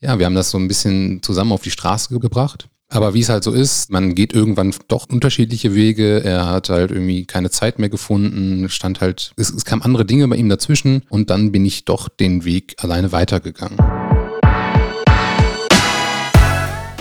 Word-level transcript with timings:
ja, 0.00 0.18
wir 0.18 0.26
haben 0.26 0.34
das 0.34 0.50
so 0.50 0.58
ein 0.58 0.68
bisschen 0.68 1.22
zusammen 1.22 1.52
auf 1.52 1.62
die 1.62 1.70
Straße 1.70 2.18
gebracht. 2.18 2.68
Aber 2.90 3.12
wie 3.12 3.20
es 3.20 3.28
halt 3.28 3.44
so 3.44 3.52
ist, 3.52 3.90
man 3.90 4.14
geht 4.14 4.32
irgendwann 4.32 4.74
doch 4.86 5.06
unterschiedliche 5.10 5.74
Wege. 5.74 6.24
Er 6.24 6.46
hat 6.46 6.70
halt 6.70 6.90
irgendwie 6.90 7.26
keine 7.26 7.50
Zeit 7.50 7.78
mehr 7.78 7.90
gefunden, 7.90 8.68
stand 8.70 9.02
halt, 9.02 9.32
es, 9.36 9.50
es 9.50 9.66
kamen 9.66 9.82
andere 9.82 10.06
Dinge 10.06 10.26
bei 10.28 10.36
ihm 10.36 10.48
dazwischen 10.48 11.02
und 11.10 11.28
dann 11.28 11.52
bin 11.52 11.66
ich 11.66 11.84
doch 11.84 12.08
den 12.08 12.44
Weg 12.44 12.76
alleine 12.78 13.12
weitergegangen. 13.12 13.76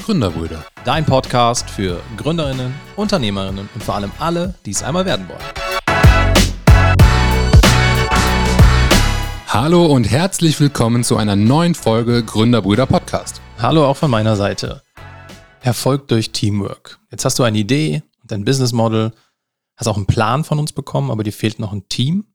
Gründerbrüder. 0.04 0.66
Dein 0.84 1.05
Podcast 1.05 1.70
für 1.70 2.02
Gründerinnen, 2.18 2.73
Unternehmerinnen 2.95 3.70
und 3.73 3.84
vor 3.84 3.95
allem 3.95 4.11
alle, 4.20 4.55
die 4.66 4.71
es 4.71 4.84
einmal 4.84 5.05
werden 5.05 5.27
wollen. 5.29 5.66
Hallo 9.59 9.87
und 9.87 10.03
herzlich 10.03 10.59
willkommen 10.59 11.03
zu 11.03 11.17
einer 11.17 11.35
neuen 11.35 11.73
Folge 11.73 12.23
Gründerbrüder 12.23 12.85
Podcast. 12.85 13.41
Hallo 13.57 13.87
auch 13.87 13.97
von 13.97 14.11
meiner 14.11 14.35
Seite. 14.35 14.83
Erfolg 15.61 16.07
durch 16.09 16.29
Teamwork. 16.29 16.99
Jetzt 17.09 17.25
hast 17.25 17.39
du 17.39 17.43
eine 17.43 17.57
Idee, 17.57 18.04
dein 18.23 18.46
Business 18.46 18.71
Model, 18.71 19.13
hast 19.75 19.87
auch 19.87 19.97
einen 19.97 20.05
Plan 20.05 20.43
von 20.43 20.59
uns 20.59 20.73
bekommen, 20.73 21.09
aber 21.09 21.23
dir 21.23 21.33
fehlt 21.33 21.57
noch 21.57 21.73
ein 21.73 21.89
Team. 21.89 22.27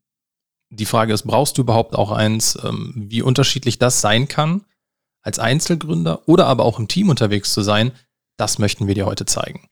Die 0.69 0.83
Frage 0.83 1.13
ist, 1.13 1.23
brauchst 1.23 1.57
du 1.57 1.61
überhaupt 1.61 1.95
auch 1.95 2.11
eins, 2.11 2.59
ähm, 2.61 2.91
wie 2.93 3.21
unterschiedlich 3.21 3.79
das 3.79 4.01
sein 4.01 4.27
kann? 4.27 4.65
als 5.21 5.39
Einzelgründer 5.39 6.27
oder 6.27 6.47
aber 6.47 6.65
auch 6.65 6.77
im 6.77 6.89
Team 6.89 7.07
unterwegs 7.07 7.53
zu 7.53 7.61
sein, 7.61 7.93
das 8.35 8.59
möchten 8.59 8.87
wir 8.87 8.95
dir 8.95 9.05
heute 9.05 9.25
zeigen. 9.25 9.69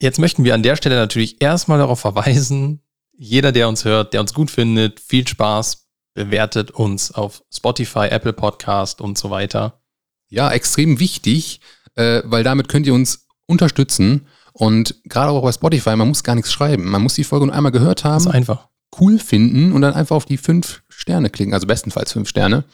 Jetzt 0.00 0.18
möchten 0.18 0.44
wir 0.44 0.54
an 0.54 0.62
der 0.62 0.76
Stelle 0.76 0.96
natürlich 0.96 1.42
erstmal 1.42 1.80
darauf 1.80 2.00
verweisen, 2.00 2.80
jeder, 3.12 3.52
der 3.52 3.68
uns 3.68 3.84
hört, 3.84 4.14
der 4.14 4.22
uns 4.22 4.32
gut 4.32 4.50
findet, 4.50 5.00
viel 5.00 5.28
Spaß, 5.28 5.89
bewertet 6.24 6.70
uns 6.70 7.12
auf 7.12 7.42
Spotify, 7.50 8.08
Apple 8.10 8.32
Podcast 8.32 9.00
und 9.00 9.16
so 9.16 9.30
weiter. 9.30 9.80
Ja, 10.28 10.50
extrem 10.50 11.00
wichtig, 11.00 11.60
äh, 11.94 12.22
weil 12.24 12.44
damit 12.44 12.68
könnt 12.68 12.86
ihr 12.86 12.94
uns 12.94 13.26
unterstützen. 13.46 14.26
Und 14.52 14.96
gerade 15.04 15.30
auch 15.30 15.42
bei 15.42 15.52
Spotify, 15.52 15.96
man 15.96 16.08
muss 16.08 16.22
gar 16.22 16.34
nichts 16.34 16.52
schreiben. 16.52 16.90
Man 16.90 17.02
muss 17.02 17.14
die 17.14 17.24
Folge 17.24 17.46
nur 17.46 17.54
einmal 17.54 17.72
gehört 17.72 18.04
haben. 18.04 18.24
Das 18.24 18.26
ist 18.26 18.32
einfach. 18.32 18.68
Cool 19.00 19.18
finden 19.18 19.72
und 19.72 19.82
dann 19.82 19.94
einfach 19.94 20.16
auf 20.16 20.26
die 20.26 20.36
fünf 20.36 20.82
Sterne 20.88 21.30
klicken. 21.30 21.54
Also 21.54 21.66
bestenfalls 21.66 22.12
fünf 22.12 22.28
Sterne. 22.28 22.64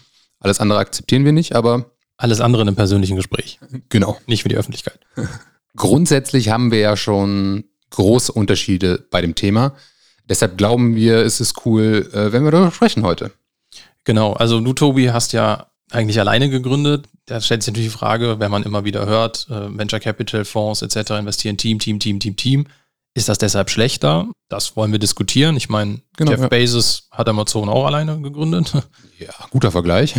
Alles 0.41 0.61
andere 0.61 0.78
akzeptieren 0.78 1.24
wir 1.24 1.33
nicht, 1.33 1.55
aber. 1.55 1.92
Alles 2.19 2.41
andere 2.41 2.62
in 2.62 2.69
einem 2.69 2.77
persönlichen 2.77 3.17
Gespräch. 3.17 3.61
Genau. 3.91 4.19
Nicht 4.27 4.42
für 4.42 4.48
die 4.48 4.56
Öffentlichkeit. 4.56 4.98
Grundsätzlich 5.77 6.48
haben 6.48 6.70
wir 6.70 6.78
ja 6.78 6.97
schon 6.97 7.64
große 7.91 8.33
Unterschiede 8.33 9.06
bei 9.11 9.20
dem 9.20 9.34
Thema. 9.34 9.74
Deshalb 10.28 10.58
glauben 10.58 10.96
wir, 10.96 11.19
es 11.19 11.41
ist 11.41 11.64
cool, 11.64 12.10
äh, 12.12 12.32
wenn 12.32 12.44
wir 12.44 12.50
darüber 12.50 12.72
sprechen 12.72 13.05
heute. 13.05 13.30
Genau. 14.05 14.33
Also 14.33 14.60
du, 14.60 14.72
Tobi, 14.72 15.10
hast 15.10 15.33
ja 15.33 15.66
eigentlich 15.91 16.18
alleine 16.18 16.50
gegründet. 16.50 17.06
Da 17.27 17.41
stellt 17.41 17.62
sich 17.62 17.72
natürlich 17.72 17.92
die 17.92 17.98
Frage, 17.98 18.38
wenn 18.38 18.50
man 18.50 18.62
immer 18.62 18.84
wieder 18.84 19.06
hört, 19.06 19.46
äh, 19.50 19.77
Venture 19.77 20.00
Capital 20.00 20.44
Fonds 20.44 20.83
etc. 20.83 21.10
investieren 21.12 21.56
Team, 21.56 21.78
Team, 21.78 21.98
Team, 21.98 22.20
Team, 22.20 22.36
Team. 22.36 22.66
Ist 23.14 23.28
das 23.28 23.38
deshalb 23.38 23.70
schlechter? 23.70 24.28
Das 24.48 24.77
wollen 24.77 24.92
wir 24.92 24.98
diskutieren. 24.98 25.56
Ich 25.56 25.68
meine, 25.68 26.02
genau, 26.16 26.33
Jeff 26.33 26.40
ja. 26.42 26.48
Bezos 26.48 27.08
hat 27.11 27.28
Amazon 27.28 27.68
auch 27.68 27.86
alleine 27.86 28.20
gegründet. 28.20 28.72
Ja, 29.18 29.33
guter 29.48 29.72
Vergleich. 29.72 30.14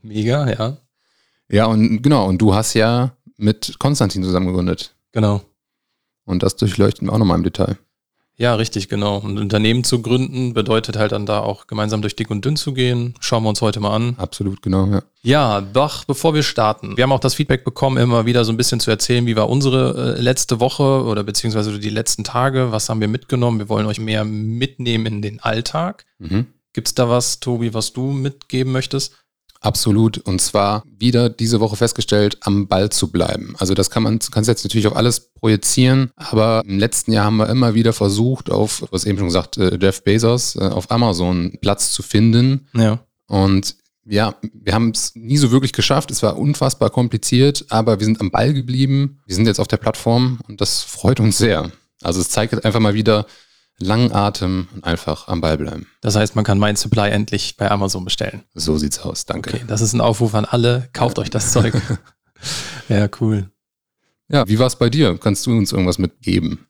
Mega, 0.00 0.48
ja. 0.48 0.78
Ja, 1.50 1.66
und 1.66 2.00
genau, 2.00 2.26
und 2.26 2.38
du 2.38 2.54
hast 2.54 2.72
ja 2.72 3.12
mit 3.36 3.78
Konstantin 3.78 4.24
zusammen 4.24 4.46
gegründet. 4.46 4.94
Genau. 5.12 5.42
Und 6.24 6.42
das 6.42 6.56
durchleuchten 6.56 7.06
wir 7.06 7.12
auch 7.12 7.18
nochmal 7.18 7.36
im 7.36 7.44
Detail. 7.44 7.76
Ja, 8.40 8.54
richtig, 8.54 8.88
genau. 8.88 9.18
Und 9.18 9.38
Unternehmen 9.38 9.84
zu 9.84 10.00
gründen 10.00 10.54
bedeutet 10.54 10.96
halt 10.96 11.12
dann 11.12 11.26
da 11.26 11.40
auch 11.40 11.66
gemeinsam 11.66 12.00
durch 12.00 12.16
dick 12.16 12.30
und 12.30 12.42
dünn 12.42 12.56
zu 12.56 12.72
gehen. 12.72 13.12
Schauen 13.20 13.42
wir 13.42 13.50
uns 13.50 13.60
heute 13.60 13.80
mal 13.80 13.94
an. 13.94 14.14
Absolut, 14.16 14.62
genau, 14.62 14.86
ja. 14.86 15.02
Ja, 15.20 15.60
doch, 15.60 16.06
bevor 16.06 16.32
wir 16.32 16.42
starten. 16.42 16.96
Wir 16.96 17.04
haben 17.04 17.12
auch 17.12 17.20
das 17.20 17.34
Feedback 17.34 17.64
bekommen, 17.64 17.98
immer 17.98 18.24
wieder 18.24 18.46
so 18.46 18.52
ein 18.52 18.56
bisschen 18.56 18.80
zu 18.80 18.90
erzählen, 18.90 19.26
wie 19.26 19.36
war 19.36 19.50
unsere 19.50 20.16
äh, 20.16 20.20
letzte 20.22 20.58
Woche 20.58 21.04
oder 21.04 21.22
beziehungsweise 21.22 21.78
die 21.78 21.90
letzten 21.90 22.24
Tage. 22.24 22.72
Was 22.72 22.88
haben 22.88 23.02
wir 23.02 23.08
mitgenommen? 23.08 23.58
Wir 23.58 23.68
wollen 23.68 23.84
euch 23.84 24.00
mehr 24.00 24.24
mitnehmen 24.24 25.04
in 25.04 25.20
den 25.20 25.40
Alltag. 25.40 26.06
Mhm. 26.18 26.46
Gibt 26.72 26.88
es 26.88 26.94
da 26.94 27.10
was, 27.10 27.40
Tobi, 27.40 27.74
was 27.74 27.92
du 27.92 28.10
mitgeben 28.10 28.72
möchtest? 28.72 29.16
Absolut. 29.60 30.18
Und 30.18 30.40
zwar 30.40 30.84
wieder 30.98 31.28
diese 31.28 31.60
Woche 31.60 31.76
festgestellt, 31.76 32.38
am 32.40 32.66
Ball 32.66 32.90
zu 32.90 33.10
bleiben. 33.10 33.54
Also 33.58 33.74
das 33.74 33.90
kann 33.90 34.02
man, 34.02 34.18
kannst 34.18 34.48
jetzt 34.48 34.64
natürlich 34.64 34.86
auf 34.86 34.96
alles 34.96 35.32
projizieren, 35.34 36.10
aber 36.16 36.62
im 36.66 36.78
letzten 36.78 37.12
Jahr 37.12 37.26
haben 37.26 37.36
wir 37.36 37.48
immer 37.48 37.74
wieder 37.74 37.92
versucht, 37.92 38.50
auf, 38.50 38.86
was 38.90 39.04
eben 39.04 39.18
schon 39.18 39.28
gesagt, 39.28 39.58
äh, 39.58 39.78
Jeff 39.80 40.02
Bezos, 40.02 40.56
äh, 40.56 40.60
auf 40.60 40.90
Amazon 40.90 41.58
Platz 41.60 41.92
zu 41.92 42.02
finden. 42.02 42.68
Ja. 42.74 43.00
Und 43.26 43.76
ja, 44.06 44.34
wir 44.54 44.72
haben 44.72 44.90
es 44.90 45.14
nie 45.14 45.36
so 45.36 45.50
wirklich 45.52 45.72
geschafft. 45.72 46.10
Es 46.10 46.22
war 46.22 46.38
unfassbar 46.38 46.90
kompliziert, 46.90 47.66
aber 47.68 48.00
wir 48.00 48.06
sind 48.06 48.20
am 48.20 48.30
Ball 48.30 48.54
geblieben. 48.54 49.20
Wir 49.26 49.36
sind 49.36 49.46
jetzt 49.46 49.60
auf 49.60 49.68
der 49.68 49.76
Plattform 49.76 50.40
und 50.48 50.60
das 50.60 50.82
freut 50.82 51.20
uns 51.20 51.38
sehr. 51.38 51.70
Also 52.02 52.20
es 52.20 52.30
zeigt 52.30 52.64
einfach 52.64 52.80
mal 52.80 52.94
wieder, 52.94 53.26
langen 53.80 54.12
Atem 54.12 54.68
und 54.74 54.84
einfach 54.84 55.28
am 55.28 55.40
Ball 55.40 55.56
bleiben. 55.56 55.86
Das 56.00 56.16
heißt, 56.16 56.36
man 56.36 56.44
kann 56.44 56.58
mein 56.58 56.76
Supply 56.76 57.10
endlich 57.10 57.56
bei 57.56 57.70
Amazon 57.70 58.04
bestellen. 58.04 58.42
So 58.54 58.78
sieht's 58.78 58.98
aus, 59.00 59.24
danke. 59.26 59.54
Okay, 59.54 59.64
das 59.66 59.80
ist 59.80 59.92
ein 59.92 60.00
Aufruf 60.00 60.34
an 60.34 60.44
alle, 60.44 60.88
kauft 60.92 61.16
ja. 61.16 61.22
euch 61.22 61.30
das 61.30 61.52
Zeug. 61.52 61.74
ja, 62.88 63.08
cool. 63.20 63.50
Ja, 64.28 64.46
wie 64.48 64.58
war's 64.58 64.76
bei 64.76 64.90
dir? 64.90 65.18
Kannst 65.18 65.46
du 65.46 65.52
uns 65.52 65.72
irgendwas 65.72 65.98
mitgeben? 65.98 66.66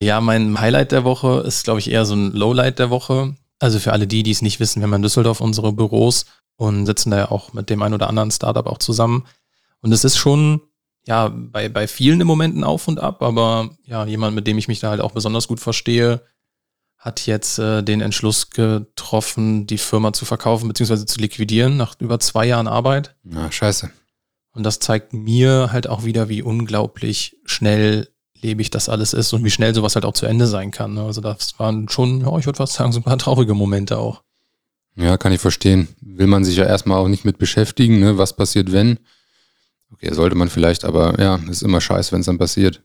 Ja, 0.00 0.20
mein 0.20 0.58
Highlight 0.58 0.92
der 0.92 1.04
Woche 1.04 1.42
ist, 1.46 1.64
glaube 1.64 1.80
ich, 1.80 1.90
eher 1.90 2.04
so 2.04 2.14
ein 2.14 2.32
Lowlight 2.32 2.78
der 2.78 2.90
Woche. 2.90 3.36
Also 3.58 3.78
für 3.78 3.92
alle 3.92 4.06
die, 4.06 4.22
die 4.22 4.30
es 4.30 4.42
nicht 4.42 4.58
wissen, 4.58 4.80
wir 4.80 4.86
haben 4.86 4.94
in 4.94 5.02
Düsseldorf 5.02 5.40
unsere 5.40 5.72
Büros 5.72 6.26
und 6.56 6.86
sitzen 6.86 7.10
da 7.10 7.18
ja 7.18 7.30
auch 7.30 7.52
mit 7.52 7.70
dem 7.70 7.82
einen 7.82 7.94
oder 7.94 8.08
anderen 8.08 8.30
Startup 8.30 8.66
auch 8.66 8.78
zusammen. 8.78 9.24
Und 9.80 9.92
es 9.92 10.04
ist 10.04 10.16
schon 10.16 10.60
ja, 11.06 11.28
bei, 11.28 11.68
bei 11.68 11.86
vielen 11.86 12.20
im 12.20 12.26
Moment 12.26 12.56
ein 12.56 12.64
Auf 12.64 12.88
und 12.88 13.00
Ab, 13.00 13.22
aber 13.22 13.70
ja, 13.84 14.04
jemand, 14.06 14.34
mit 14.34 14.46
dem 14.46 14.58
ich 14.58 14.68
mich 14.68 14.80
da 14.80 14.90
halt 14.90 15.00
auch 15.00 15.12
besonders 15.12 15.48
gut 15.48 15.60
verstehe, 15.60 16.22
hat 17.02 17.26
jetzt 17.26 17.58
äh, 17.58 17.82
den 17.82 18.00
Entschluss 18.00 18.50
getroffen, 18.50 19.66
die 19.66 19.78
Firma 19.78 20.12
zu 20.12 20.24
verkaufen 20.24 20.68
bzw. 20.68 21.04
zu 21.04 21.18
liquidieren 21.18 21.76
nach 21.76 21.96
über 21.98 22.20
zwei 22.20 22.46
Jahren 22.46 22.68
Arbeit. 22.68 23.16
Na, 23.24 23.50
scheiße. 23.50 23.90
Und 24.52 24.62
das 24.62 24.78
zeigt 24.78 25.12
mir 25.12 25.70
halt 25.72 25.88
auch 25.88 26.04
wieder, 26.04 26.28
wie 26.28 26.42
unglaublich 26.42 27.36
schnell 27.44 28.08
lebig 28.40 28.70
das 28.70 28.88
alles 28.88 29.14
ist 29.14 29.32
und 29.32 29.42
wie 29.42 29.50
schnell 29.50 29.74
sowas 29.74 29.96
halt 29.96 30.04
auch 30.04 30.12
zu 30.12 30.26
Ende 30.26 30.46
sein 30.46 30.70
kann. 30.70 30.94
Ne? 30.94 31.02
Also 31.02 31.20
das 31.20 31.58
waren 31.58 31.88
schon, 31.88 32.20
ja, 32.20 32.38
ich 32.38 32.46
würde 32.46 32.58
fast 32.58 32.74
sagen, 32.74 32.92
so 32.92 33.00
ein 33.00 33.04
paar 33.04 33.18
traurige 33.18 33.54
Momente 33.54 33.98
auch. 33.98 34.22
Ja, 34.94 35.16
kann 35.16 35.32
ich 35.32 35.40
verstehen. 35.40 35.88
Will 36.00 36.28
man 36.28 36.44
sich 36.44 36.56
ja 36.56 36.66
erstmal 36.66 36.98
auch 36.98 37.08
nicht 37.08 37.24
mit 37.24 37.38
beschäftigen, 37.38 37.98
ne? 37.98 38.16
was 38.16 38.36
passiert, 38.36 38.70
wenn. 38.70 39.00
Okay, 39.92 40.14
sollte 40.14 40.36
man 40.36 40.48
vielleicht, 40.48 40.84
aber 40.84 41.20
ja, 41.20 41.40
ist 41.50 41.62
immer 41.62 41.80
scheiße, 41.80 42.12
wenn 42.12 42.20
es 42.20 42.26
dann 42.26 42.38
passiert. 42.38 42.80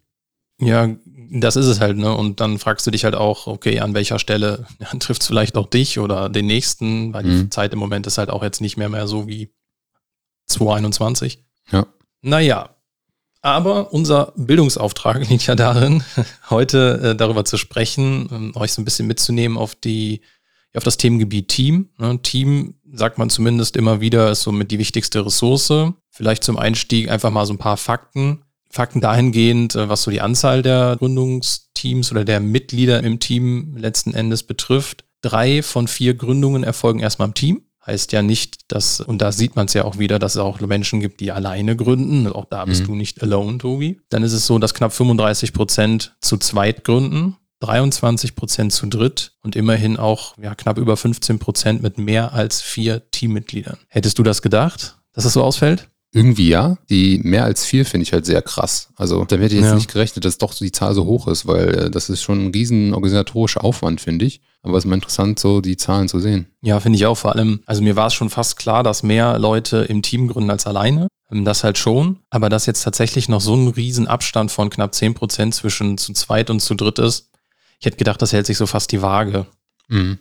Ja, 0.60 0.90
das 1.30 1.56
ist 1.56 1.68
es 1.68 1.80
halt, 1.80 1.98
ne? 1.98 2.16
Und 2.16 2.40
dann 2.40 2.58
fragst 2.58 2.88
du 2.88 2.92
dich 2.92 3.04
halt 3.04 3.16
auch, 3.16 3.48
okay, 3.48 3.80
an 3.80 3.94
welcher 3.94 4.20
Stelle 4.20 4.66
ja, 4.80 4.88
trifft 5.00 5.22
es 5.22 5.28
vielleicht 5.28 5.58
auch 5.58 5.68
dich 5.68 6.00
oder 6.00 6.30
den 6.30 6.48
nächsten, 6.48 7.14
weil 7.14 7.24
mhm. 7.24 7.42
die 7.44 7.50
Zeit 7.50 7.74
im 7.74 7.80
Moment 7.80 8.08
ist 8.08 8.18
halt 8.18 8.30
auch 8.30 8.44
jetzt 8.44 8.62
nicht 8.62 8.78
mehr 8.78 8.90
mehr 8.90 9.08
so 9.08 9.28
wie 9.28 9.54
2021. 10.48 11.44
Ja. 11.72 11.86
Naja, 12.22 12.78
aber 13.42 13.94
unser 13.94 14.34
Bildungsauftrag 14.36 15.30
liegt 15.30 15.46
ja 15.46 15.56
darin, 15.56 16.04
heute 16.50 17.00
äh, 17.02 17.16
darüber 17.16 17.46
zu 17.46 17.58
sprechen, 17.58 18.54
äh, 18.56 18.60
euch 18.60 18.74
so 18.74 18.82
ein 18.82 18.86
bisschen 18.86 19.08
mitzunehmen 19.08 19.58
auf 19.58 19.76
die, 19.76 20.22
auf 20.76 20.84
das 20.84 20.98
Themengebiet 20.98 21.48
Team. 21.50 21.90
Ne? 21.98 22.22
Team, 22.22 22.76
sagt 22.92 23.18
man 23.18 23.30
zumindest 23.30 23.78
immer 23.78 24.02
wieder, 24.02 24.32
ist 24.32 24.44
somit 24.44 24.72
die 24.72 24.80
wichtigste 24.80 25.26
Ressource. 25.26 25.94
Vielleicht 26.10 26.44
zum 26.44 26.58
Einstieg 26.58 27.10
einfach 27.10 27.30
mal 27.30 27.46
so 27.46 27.54
ein 27.54 27.60
paar 27.60 27.78
Fakten. 27.78 28.44
Fakten 28.70 29.02
dahingehend, 29.02 29.76
äh, 29.76 29.90
was 29.90 30.04
so 30.04 30.12
die 30.12 30.22
Anzahl 30.22 30.62
der 30.62 30.96
Gründungsteams 30.98 32.12
oder 32.12 32.26
der 32.26 32.40
Mitglieder 32.40 33.04
im 33.04 33.20
Team 33.20 33.76
letzten 33.78 34.14
Endes 34.14 34.44
betrifft. 34.44 35.06
Drei 35.22 35.64
von 35.64 35.88
vier 35.88 36.14
Gründungen 36.14 36.64
erfolgen 36.64 37.00
erstmal 37.00 37.30
im 37.30 37.34
Team. 37.34 37.62
Heißt 37.86 38.12
ja 38.12 38.22
nicht, 38.22 38.72
dass, 38.72 39.00
und 39.00 39.22
da 39.22 39.32
sieht 39.32 39.56
man 39.56 39.68
es 39.68 39.74
ja 39.74 39.86
auch 39.86 39.98
wieder, 39.98 40.20
dass 40.20 40.36
es 40.36 40.42
auch 40.42 40.60
Menschen 40.60 41.00
gibt, 41.00 41.22
die 41.22 41.32
alleine 41.32 41.78
gründen. 41.78 42.28
Auch 42.28 42.44
da 42.46 42.66
bist 42.66 42.82
mhm. 42.82 42.88
du 42.88 42.96
nicht 42.96 43.24
alone, 43.24 43.60
Tobi. 43.60 44.02
Dann 44.10 44.24
ist 44.24 44.34
es 44.34 44.46
so, 44.46 44.60
dass 44.60 44.74
knapp 44.74 44.92
35 44.92 45.54
Prozent 45.54 46.16
zu 46.20 46.38
zweit 46.38 46.84
gründen, 46.84 47.38
23 47.62 48.36
Prozent 48.36 48.74
zu 48.74 48.88
dritt 48.88 49.34
und 49.42 49.56
immerhin 49.56 49.96
auch 49.96 50.38
ja, 50.38 50.54
knapp 50.54 50.78
über 50.78 50.98
15 50.98 51.40
Prozent 51.40 51.82
mit 51.82 51.98
mehr 51.98 52.34
als 52.34 52.62
vier 52.62 53.10
Teammitgliedern. 53.10 53.78
Hättest 53.88 54.20
du 54.20 54.24
das 54.24 54.42
gedacht, 54.42 54.98
dass 55.14 55.24
es 55.24 55.34
so 55.34 55.42
ausfällt? 55.42 55.90
Irgendwie 56.18 56.50
ja. 56.50 56.78
Die 56.90 57.20
mehr 57.24 57.44
als 57.44 57.66
vier 57.66 57.86
finde 57.86 58.04
ich 58.04 58.14
halt 58.14 58.26
sehr 58.26 58.42
krass. 58.42 58.90
Also 58.96 59.24
damit 59.26 59.46
hätte 59.46 59.56
ich 59.56 59.62
jetzt 59.62 59.70
ja. 59.70 59.76
nicht 59.76 59.92
gerechnet, 59.92 60.26
dass 60.26 60.38
doch 60.38 60.54
die 60.54 60.72
Zahl 60.72 60.94
so 60.94 61.06
hoch 61.06 61.28
ist, 61.28 61.46
weil 61.48 61.70
äh, 61.76 61.92
das 61.92 62.10
ist 62.10 62.22
schon 62.22 62.46
ein 62.46 62.52
riesen 62.52 62.94
organisatorischer 62.94 63.64
Aufwand, 63.64 64.02
finde 64.02 64.26
ich. 64.26 64.42
Aber 64.64 64.78
es 64.78 64.84
ist 64.84 64.90
mal 64.90 64.96
interessant, 64.96 65.40
so 65.40 65.62
die 65.62 65.78
Zahlen 65.78 66.08
zu 66.08 66.20
sehen. 66.20 66.48
Ja, 66.62 66.80
finde 66.80 66.98
ich 66.98 67.06
auch. 67.06 67.18
Vor 67.18 67.36
allem, 67.36 67.62
also 67.66 67.82
mir 67.82 67.96
war 67.96 68.08
es 68.08 68.14
schon 68.14 68.30
fast 68.30 68.58
klar, 68.58 68.84
dass 68.84 69.04
mehr 69.04 69.38
Leute 69.38 69.78
im 69.78 70.02
Team 70.02 70.28
gründen 70.28 70.50
als 70.50 70.66
alleine. 70.66 71.08
Ähm, 71.32 71.46
das 71.46 71.64
halt 71.64 71.78
schon. 71.78 72.18
Aber 72.30 72.50
dass 72.50 72.66
jetzt 72.66 72.84
tatsächlich 72.84 73.30
noch 73.30 73.42
so 73.42 73.56
ein 73.56 73.68
riesen 73.68 74.08
Abstand 74.08 74.52
von 74.52 74.70
knapp 74.70 74.96
zehn 74.96 75.14
Prozent 75.14 75.54
zwischen 75.54 75.98
zu 75.98 76.14
zweit 76.14 76.50
und 76.50 76.60
zu 76.60 76.76
dritt 76.76 77.00
ist, 77.00 77.30
ich 77.80 77.86
hätte 77.86 77.98
gedacht, 77.98 78.22
das 78.22 78.34
hält 78.34 78.48
sich 78.48 78.58
so 78.58 78.66
fast 78.66 78.92
die 78.92 79.04
Waage. 79.04 79.46
Mhm 79.88 80.18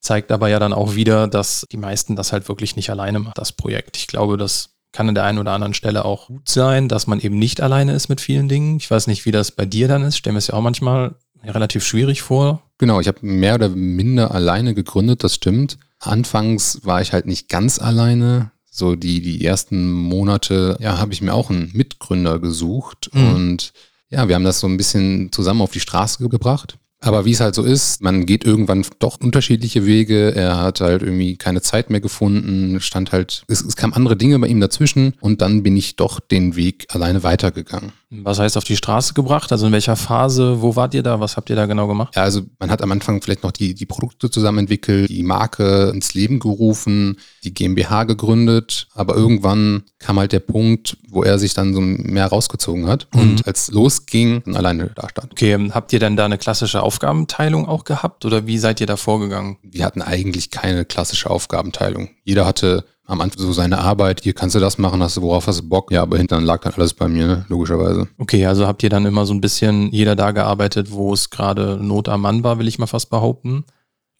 zeigt 0.00 0.32
aber 0.32 0.48
ja 0.48 0.58
dann 0.58 0.72
auch 0.72 0.94
wieder, 0.94 1.28
dass 1.28 1.66
die 1.70 1.76
meisten 1.76 2.16
das 2.16 2.32
halt 2.32 2.48
wirklich 2.48 2.76
nicht 2.76 2.90
alleine 2.90 3.18
machen, 3.20 3.34
das 3.36 3.52
Projekt. 3.52 3.96
Ich 3.96 4.06
glaube, 4.06 4.36
das 4.36 4.70
kann 4.92 5.08
an 5.08 5.14
der 5.14 5.24
einen 5.24 5.38
oder 5.38 5.52
anderen 5.52 5.74
Stelle 5.74 6.04
auch 6.04 6.26
gut 6.26 6.48
sein, 6.48 6.88
dass 6.88 7.06
man 7.06 7.20
eben 7.20 7.38
nicht 7.38 7.60
alleine 7.60 7.92
ist 7.92 8.08
mit 8.08 8.20
vielen 8.20 8.48
Dingen. 8.48 8.76
Ich 8.78 8.90
weiß 8.90 9.06
nicht, 9.06 9.24
wie 9.24 9.30
das 9.30 9.52
bei 9.52 9.64
dir 9.64 9.86
dann 9.86 10.02
ist. 10.02 10.16
Stell 10.16 10.32
mir 10.32 10.38
es 10.38 10.48
ja 10.48 10.54
auch 10.54 10.62
manchmal 10.62 11.14
relativ 11.44 11.84
schwierig 11.84 12.22
vor. 12.22 12.62
Genau, 12.78 13.00
ich 13.00 13.08
habe 13.08 13.18
mehr 13.22 13.54
oder 13.54 13.68
minder 13.68 14.32
alleine 14.32 14.74
gegründet, 14.74 15.22
das 15.22 15.34
stimmt. 15.34 15.78
Anfangs 16.00 16.80
war 16.84 17.02
ich 17.02 17.12
halt 17.12 17.26
nicht 17.26 17.48
ganz 17.48 17.78
alleine. 17.78 18.50
So 18.70 18.96
die, 18.96 19.20
die 19.20 19.44
ersten 19.44 19.90
Monate, 19.92 20.76
ja, 20.80 20.98
habe 20.98 21.12
ich 21.12 21.20
mir 21.20 21.34
auch 21.34 21.50
einen 21.50 21.70
Mitgründer 21.74 22.38
gesucht 22.38 23.10
mhm. 23.12 23.34
und 23.34 23.72
ja, 24.10 24.28
wir 24.28 24.34
haben 24.34 24.44
das 24.44 24.60
so 24.60 24.66
ein 24.66 24.76
bisschen 24.76 25.30
zusammen 25.32 25.60
auf 25.60 25.72
die 25.72 25.80
Straße 25.80 26.28
gebracht. 26.28 26.78
Aber 27.00 27.24
wie 27.24 27.32
es 27.32 27.40
halt 27.40 27.54
so 27.54 27.62
ist, 27.62 28.02
man 28.02 28.26
geht 28.26 28.44
irgendwann 28.44 28.84
doch 28.98 29.18
unterschiedliche 29.20 29.86
Wege. 29.86 30.34
Er 30.34 30.58
hat 30.58 30.80
halt 30.80 31.02
irgendwie 31.02 31.36
keine 31.36 31.62
Zeit 31.62 31.88
mehr 31.88 32.00
gefunden, 32.00 32.78
stand 32.80 33.12
halt, 33.12 33.42
es, 33.48 33.62
es 33.62 33.76
kamen 33.76 33.94
andere 33.94 34.16
Dinge 34.16 34.38
bei 34.38 34.48
ihm 34.48 34.60
dazwischen 34.60 35.14
und 35.20 35.40
dann 35.40 35.62
bin 35.62 35.76
ich 35.76 35.96
doch 35.96 36.20
den 36.20 36.56
Weg 36.56 36.86
alleine 36.90 37.22
weitergegangen. 37.22 37.92
Was 38.12 38.40
heißt 38.40 38.56
auf 38.56 38.64
die 38.64 38.76
Straße 38.76 39.14
gebracht? 39.14 39.52
Also 39.52 39.66
in 39.66 39.72
welcher 39.72 39.94
Phase? 39.94 40.60
Wo 40.60 40.74
wart 40.74 40.94
ihr 40.94 41.04
da? 41.04 41.20
Was 41.20 41.36
habt 41.36 41.48
ihr 41.48 41.54
da 41.54 41.66
genau 41.66 41.86
gemacht? 41.86 42.16
Ja, 42.16 42.22
also 42.22 42.42
man 42.58 42.68
hat 42.68 42.82
am 42.82 42.90
Anfang 42.90 43.22
vielleicht 43.22 43.44
noch 43.44 43.52
die, 43.52 43.72
die 43.72 43.86
Produkte 43.86 44.30
zusammen 44.30 44.58
entwickelt, 44.58 45.08
die 45.08 45.22
Marke 45.22 45.92
ins 45.94 46.12
Leben 46.14 46.40
gerufen, 46.40 47.18
die 47.44 47.54
GmbH 47.54 48.04
gegründet, 48.04 48.88
aber 48.94 49.14
irgendwann 49.14 49.84
kam 50.00 50.18
halt 50.18 50.32
der 50.32 50.40
Punkt, 50.40 50.96
wo 51.08 51.22
er 51.22 51.38
sich 51.38 51.54
dann 51.54 51.72
so 51.72 51.80
mehr 51.80 52.26
rausgezogen 52.26 52.88
hat 52.88 53.06
mhm. 53.14 53.20
und 53.20 53.46
als 53.46 53.70
losging, 53.70 54.42
alleine 54.54 54.90
da 54.96 55.08
stand. 55.08 55.30
Okay, 55.30 55.70
habt 55.70 55.92
ihr 55.92 56.00
denn 56.00 56.16
da 56.16 56.24
eine 56.24 56.38
klassische 56.38 56.82
Aufgabenteilung 56.90 57.68
auch 57.68 57.84
gehabt 57.84 58.24
oder 58.24 58.48
wie 58.48 58.58
seid 58.58 58.80
ihr 58.80 58.88
da 58.88 58.96
vorgegangen? 58.96 59.58
Wir 59.62 59.84
hatten 59.84 60.02
eigentlich 60.02 60.50
keine 60.50 60.84
klassische 60.84 61.30
Aufgabenteilung. 61.30 62.08
Jeder 62.24 62.46
hatte 62.46 62.84
am 63.06 63.20
Anfang 63.20 63.40
so 63.40 63.52
seine 63.52 63.78
Arbeit, 63.78 64.22
hier 64.24 64.32
kannst 64.32 64.56
du 64.56 64.60
das 64.60 64.76
machen, 64.76 65.00
hast 65.00 65.16
du, 65.16 65.22
worauf 65.22 65.46
hast 65.46 65.60
du 65.60 65.68
Bock? 65.68 65.92
Ja, 65.92 66.02
aber 66.02 66.16
hinten 66.16 66.42
lag 66.42 66.62
dann 66.62 66.72
alles 66.74 66.94
bei 66.94 67.06
mir, 67.06 67.26
ne? 67.28 67.44
logischerweise. 67.48 68.08
Okay, 68.18 68.44
also 68.44 68.66
habt 68.66 68.82
ihr 68.82 68.90
dann 68.90 69.06
immer 69.06 69.24
so 69.24 69.32
ein 69.32 69.40
bisschen 69.40 69.92
jeder 69.92 70.16
da 70.16 70.32
gearbeitet, 70.32 70.90
wo 70.90 71.14
es 71.14 71.30
gerade 71.30 71.78
Not 71.80 72.08
am 72.08 72.22
Mann 72.22 72.42
war, 72.42 72.58
will 72.58 72.66
ich 72.66 72.80
mal 72.80 72.86
fast 72.86 73.08
behaupten. 73.08 73.64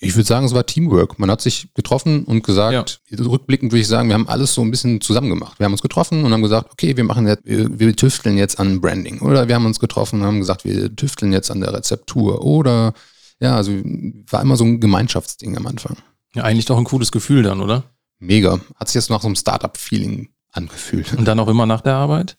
Ich 0.03 0.17
würde 0.17 0.27
sagen, 0.27 0.47
es 0.47 0.55
war 0.55 0.65
Teamwork. 0.65 1.19
Man 1.19 1.31
hat 1.31 1.43
sich 1.43 1.69
getroffen 1.75 2.25
und 2.25 2.43
gesagt, 2.43 3.03
ja. 3.11 3.25
rückblickend 3.25 3.71
würde 3.71 3.83
ich 3.83 3.89
sagen, 3.89 4.09
wir 4.09 4.15
haben 4.15 4.29
alles 4.29 4.55
so 4.55 4.63
ein 4.63 4.71
bisschen 4.71 5.03
zusammen 5.03 5.29
gemacht. 5.29 5.59
Wir 5.59 5.67
haben 5.67 5.73
uns 5.73 5.83
getroffen 5.83 6.25
und 6.25 6.33
haben 6.33 6.43
gesagt, 6.43 6.73
okay, 6.73 6.97
wir 6.97 7.05
machen 7.05 7.27
jetzt, 7.27 7.45
wir, 7.45 7.79
wir 7.79 7.95
tüfteln 7.95 8.39
jetzt 8.39 8.59
an 8.59 8.81
Branding. 8.81 9.21
Oder 9.21 9.47
wir 9.47 9.55
haben 9.55 9.67
uns 9.67 9.79
getroffen 9.79 10.21
und 10.21 10.27
haben 10.27 10.41
gesagt, 10.41 10.65
wir 10.65 10.95
tüfteln 10.97 11.35
jetzt 11.35 11.51
an 11.51 11.61
der 11.61 11.75
Rezeptur. 11.75 12.43
Oder 12.43 12.95
ja, 13.41 13.57
also 13.57 13.73
war 13.73 14.41
immer 14.41 14.57
so 14.57 14.65
ein 14.65 14.81
Gemeinschaftsding 14.81 15.55
am 15.59 15.67
Anfang. 15.67 15.99
Ja, 16.35 16.45
eigentlich 16.45 16.65
doch 16.65 16.79
ein 16.79 16.85
cooles 16.85 17.13
Gefühl 17.13 17.43
dann, 17.43 17.61
oder? 17.61 17.85
Mega. 18.19 18.59
Hat 18.77 18.89
sich 18.89 18.95
jetzt 18.95 19.11
nach 19.11 19.21
so 19.21 19.29
einem 19.29 19.37
Startup-Feeling 19.37 20.31
angefühlt. 20.53 21.13
Und 21.13 21.27
dann 21.27 21.39
auch 21.41 21.49
immer 21.49 21.67
nach 21.67 21.83
der 21.83 21.97
Arbeit? 21.97 22.39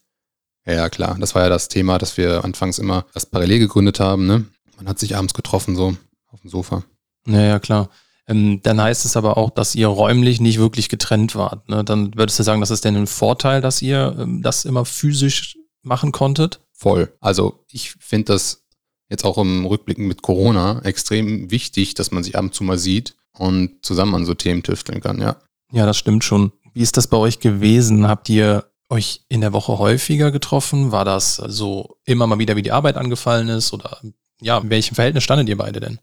Ja, 0.65 0.89
klar. 0.89 1.17
Das 1.19 1.35
war 1.35 1.43
ja 1.43 1.49
das 1.49 1.67
Thema, 1.67 1.99
das 1.99 2.17
wir 2.17 2.43
anfangs 2.43 2.79
immer 2.79 3.05
erst 3.13 3.31
parallel 3.31 3.59
gegründet 3.59 3.99
haben. 3.99 4.25
Ne? 4.25 4.45
Man 4.77 4.87
hat 4.87 4.99
sich 4.99 5.15
abends 5.15 5.33
getroffen, 5.33 5.75
so 5.75 5.95
auf 6.31 6.41
dem 6.41 6.49
Sofa. 6.49 6.83
Ja, 7.27 7.41
ja, 7.41 7.59
klar. 7.59 7.89
Ähm, 8.27 8.61
dann 8.63 8.79
heißt 8.81 9.05
es 9.05 9.17
aber 9.17 9.37
auch, 9.37 9.49
dass 9.49 9.75
ihr 9.75 9.87
räumlich 9.87 10.39
nicht 10.39 10.59
wirklich 10.59 10.89
getrennt 10.89 11.35
wart. 11.35 11.67
Ne? 11.69 11.83
Dann 11.83 12.15
würdest 12.15 12.39
du 12.39 12.43
sagen, 12.43 12.61
das 12.61 12.71
ist 12.71 12.85
denn 12.85 12.95
ein 12.95 13.07
Vorteil, 13.07 13.61
dass 13.61 13.81
ihr 13.81 14.15
ähm, 14.19 14.41
das 14.41 14.65
immer 14.65 14.85
physisch 14.85 15.57
machen 15.81 16.11
konntet? 16.11 16.61
Voll. 16.71 17.11
Also 17.19 17.65
ich 17.71 17.91
finde 17.99 18.33
das 18.33 18.63
jetzt 19.09 19.25
auch 19.25 19.37
im 19.37 19.65
Rückblicken 19.65 20.07
mit 20.07 20.21
Corona 20.21 20.81
extrem 20.83 21.51
wichtig, 21.51 21.95
dass 21.95 22.11
man 22.11 22.23
sich 22.23 22.37
ab 22.37 22.43
und 22.43 22.55
zu 22.55 22.63
mal 22.63 22.77
sieht 22.77 23.15
und 23.37 23.83
zusammen 23.83 24.15
an 24.15 24.25
so 24.25 24.33
Themen 24.33 24.63
tüfteln 24.63 25.01
kann, 25.01 25.19
ja. 25.19 25.37
Ja, 25.71 25.85
das 25.85 25.97
stimmt 25.97 26.23
schon. 26.23 26.51
Wie 26.73 26.81
ist 26.81 26.97
das 26.97 27.07
bei 27.07 27.17
euch 27.17 27.39
gewesen? 27.39 28.07
Habt 28.07 28.29
ihr 28.29 28.65
euch 28.89 29.21
in 29.29 29.41
der 29.41 29.53
Woche 29.53 29.77
häufiger 29.77 30.31
getroffen? 30.31 30.91
War 30.91 31.05
das 31.05 31.35
so 31.35 31.97
immer 32.05 32.27
mal 32.27 32.39
wieder, 32.39 32.55
wie 32.55 32.61
die 32.61 32.71
Arbeit 32.71 32.97
angefallen 32.97 33.49
ist? 33.49 33.73
Oder 33.73 33.97
ja, 34.41 34.57
in 34.57 34.69
welchem 34.69 34.95
Verhältnis 34.95 35.23
standet 35.23 35.49
ihr 35.49 35.57
beide 35.57 35.79
denn? 35.79 35.99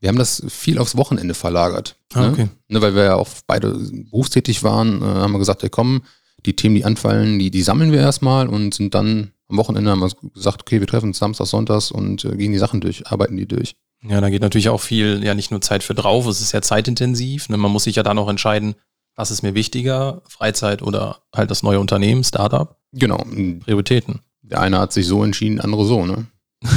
Wir 0.00 0.08
haben 0.08 0.18
das 0.18 0.42
viel 0.48 0.78
aufs 0.78 0.96
Wochenende 0.96 1.34
verlagert. 1.34 1.96
Ah, 2.12 2.20
ne? 2.20 2.28
okay. 2.30 2.48
Ne, 2.68 2.80
weil 2.80 2.94
wir 2.94 3.04
ja 3.04 3.14
auch 3.16 3.28
beide 3.46 3.72
berufstätig 4.10 4.62
waren, 4.62 5.02
äh, 5.02 5.04
haben 5.04 5.32
wir 5.32 5.38
gesagt, 5.38 5.62
ey 5.62 5.70
komm, 5.70 6.02
die 6.46 6.54
Themen, 6.54 6.76
die 6.76 6.84
anfallen, 6.84 7.38
die, 7.38 7.50
die 7.50 7.62
sammeln 7.62 7.92
wir 7.92 8.00
erstmal 8.00 8.48
und 8.48 8.74
sind 8.74 8.94
dann 8.94 9.32
am 9.48 9.56
Wochenende 9.56 9.90
haben 9.90 10.00
wir 10.00 10.10
gesagt, 10.34 10.60
okay, 10.60 10.80
wir 10.80 10.86
treffen 10.86 11.06
uns 11.06 11.18
Samstag, 11.18 11.46
Sonntags 11.46 11.90
und 11.90 12.24
äh, 12.24 12.36
gehen 12.36 12.52
die 12.52 12.58
Sachen 12.58 12.80
durch, 12.80 13.06
arbeiten 13.06 13.36
die 13.36 13.46
durch. 13.46 13.76
Ja, 14.02 14.20
da 14.20 14.30
geht 14.30 14.42
natürlich 14.42 14.68
auch 14.68 14.80
viel, 14.80 15.24
ja 15.24 15.34
nicht 15.34 15.50
nur 15.50 15.60
Zeit 15.60 15.82
für 15.82 15.94
drauf, 15.94 16.26
es 16.26 16.40
ist 16.40 16.52
ja 16.52 16.62
zeitintensiv. 16.62 17.48
Ne? 17.48 17.56
Man 17.56 17.72
muss 17.72 17.84
sich 17.84 17.96
ja 17.96 18.02
dann 18.02 18.18
auch 18.18 18.28
entscheiden, 18.28 18.76
was 19.16 19.32
ist 19.32 19.42
mir 19.42 19.54
wichtiger, 19.54 20.22
Freizeit 20.28 20.82
oder 20.82 21.22
halt 21.34 21.50
das 21.50 21.64
neue 21.64 21.80
Unternehmen, 21.80 22.22
Startup? 22.22 22.76
Genau. 22.92 23.24
Prioritäten. 23.60 24.20
Der 24.42 24.60
eine 24.60 24.78
hat 24.78 24.92
sich 24.92 25.06
so 25.06 25.24
entschieden, 25.24 25.56
der 25.56 25.64
andere 25.64 25.84
so, 25.84 26.06
ne? 26.06 26.26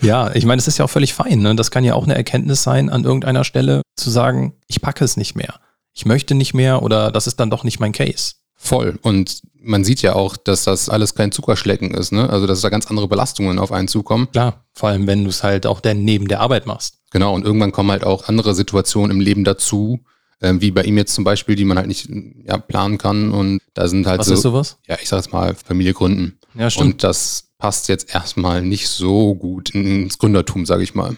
ja, 0.00 0.34
ich 0.34 0.44
meine, 0.44 0.60
es 0.60 0.68
ist 0.68 0.78
ja 0.78 0.84
auch 0.84 0.90
völlig 0.90 1.14
fein. 1.14 1.40
Ne? 1.40 1.54
Das 1.54 1.70
kann 1.70 1.84
ja 1.84 1.94
auch 1.94 2.04
eine 2.04 2.14
Erkenntnis 2.14 2.62
sein, 2.62 2.90
an 2.90 3.04
irgendeiner 3.04 3.44
Stelle 3.44 3.82
zu 3.96 4.10
sagen, 4.10 4.54
ich 4.66 4.80
packe 4.80 5.04
es 5.04 5.16
nicht 5.16 5.36
mehr. 5.36 5.60
Ich 5.92 6.06
möchte 6.06 6.34
nicht 6.34 6.54
mehr 6.54 6.82
oder 6.82 7.10
das 7.10 7.26
ist 7.26 7.40
dann 7.40 7.50
doch 7.50 7.64
nicht 7.64 7.80
mein 7.80 7.92
Case. 7.92 8.34
Voll. 8.62 8.98
Und 9.02 9.40
man 9.62 9.84
sieht 9.84 10.02
ja 10.02 10.14
auch, 10.14 10.36
dass 10.36 10.64
das 10.64 10.88
alles 10.90 11.14
kein 11.14 11.32
Zuckerschlecken 11.32 11.92
ist, 11.92 12.12
ne? 12.12 12.28
Also, 12.28 12.46
dass 12.46 12.60
da 12.60 12.68
ganz 12.68 12.86
andere 12.86 13.08
Belastungen 13.08 13.58
auf 13.58 13.72
einen 13.72 13.88
zukommen. 13.88 14.30
Klar, 14.32 14.64
vor 14.74 14.90
allem, 14.90 15.06
wenn 15.06 15.24
du 15.24 15.30
es 15.30 15.42
halt 15.42 15.66
auch 15.66 15.80
dann 15.80 16.04
neben 16.04 16.28
der 16.28 16.40
Arbeit 16.40 16.66
machst. 16.66 16.98
Genau, 17.10 17.34
und 17.34 17.44
irgendwann 17.44 17.72
kommen 17.72 17.90
halt 17.90 18.04
auch 18.04 18.28
andere 18.28 18.54
Situationen 18.54 19.16
im 19.16 19.20
Leben 19.20 19.44
dazu, 19.44 20.00
ähm, 20.42 20.60
wie 20.60 20.70
bei 20.70 20.82
ihm 20.82 20.96
jetzt 20.98 21.14
zum 21.14 21.24
Beispiel, 21.24 21.56
die 21.56 21.64
man 21.64 21.78
halt 21.78 21.88
nicht 21.88 22.08
ja, 22.44 22.58
planen 22.58 22.98
kann. 22.98 23.32
Und 23.32 23.60
da 23.74 23.88
sind 23.88 24.06
halt 24.06 24.20
Was 24.20 24.28
so. 24.28 24.34
ist 24.34 24.42
sowas? 24.42 24.78
Ja, 24.86 24.98
ich 25.02 25.08
sag 25.08 25.18
jetzt 25.18 25.32
mal, 25.32 25.54
Familie 25.54 25.94
gründen. 25.94 26.38
Ja, 26.54 26.70
stimmt. 26.70 26.94
Und 26.94 27.02
das 27.02 27.49
passt 27.60 27.88
jetzt 27.88 28.12
erstmal 28.12 28.62
nicht 28.62 28.88
so 28.88 29.34
gut 29.34 29.70
ins 29.70 30.18
Gründertum, 30.18 30.66
sage 30.66 30.82
ich 30.82 30.94
mal. 30.94 31.16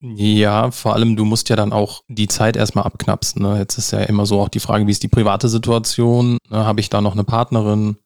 Ja, 0.00 0.70
vor 0.70 0.94
allem, 0.94 1.16
du 1.16 1.24
musst 1.24 1.48
ja 1.48 1.56
dann 1.56 1.72
auch 1.72 2.02
die 2.08 2.28
Zeit 2.28 2.56
erstmal 2.56 2.84
abknapsen. 2.84 3.42
Ne? 3.42 3.58
Jetzt 3.58 3.78
ist 3.78 3.90
ja 3.90 4.00
immer 4.00 4.26
so 4.26 4.40
auch 4.40 4.48
die 4.48 4.60
Frage, 4.60 4.86
wie 4.86 4.92
ist 4.92 5.02
die 5.02 5.08
private 5.08 5.48
Situation? 5.48 6.38
Ne? 6.48 6.64
Habe 6.64 6.80
ich 6.80 6.88
da 6.88 7.00
noch 7.00 7.12
eine 7.12 7.24
Partnerin? 7.24 7.96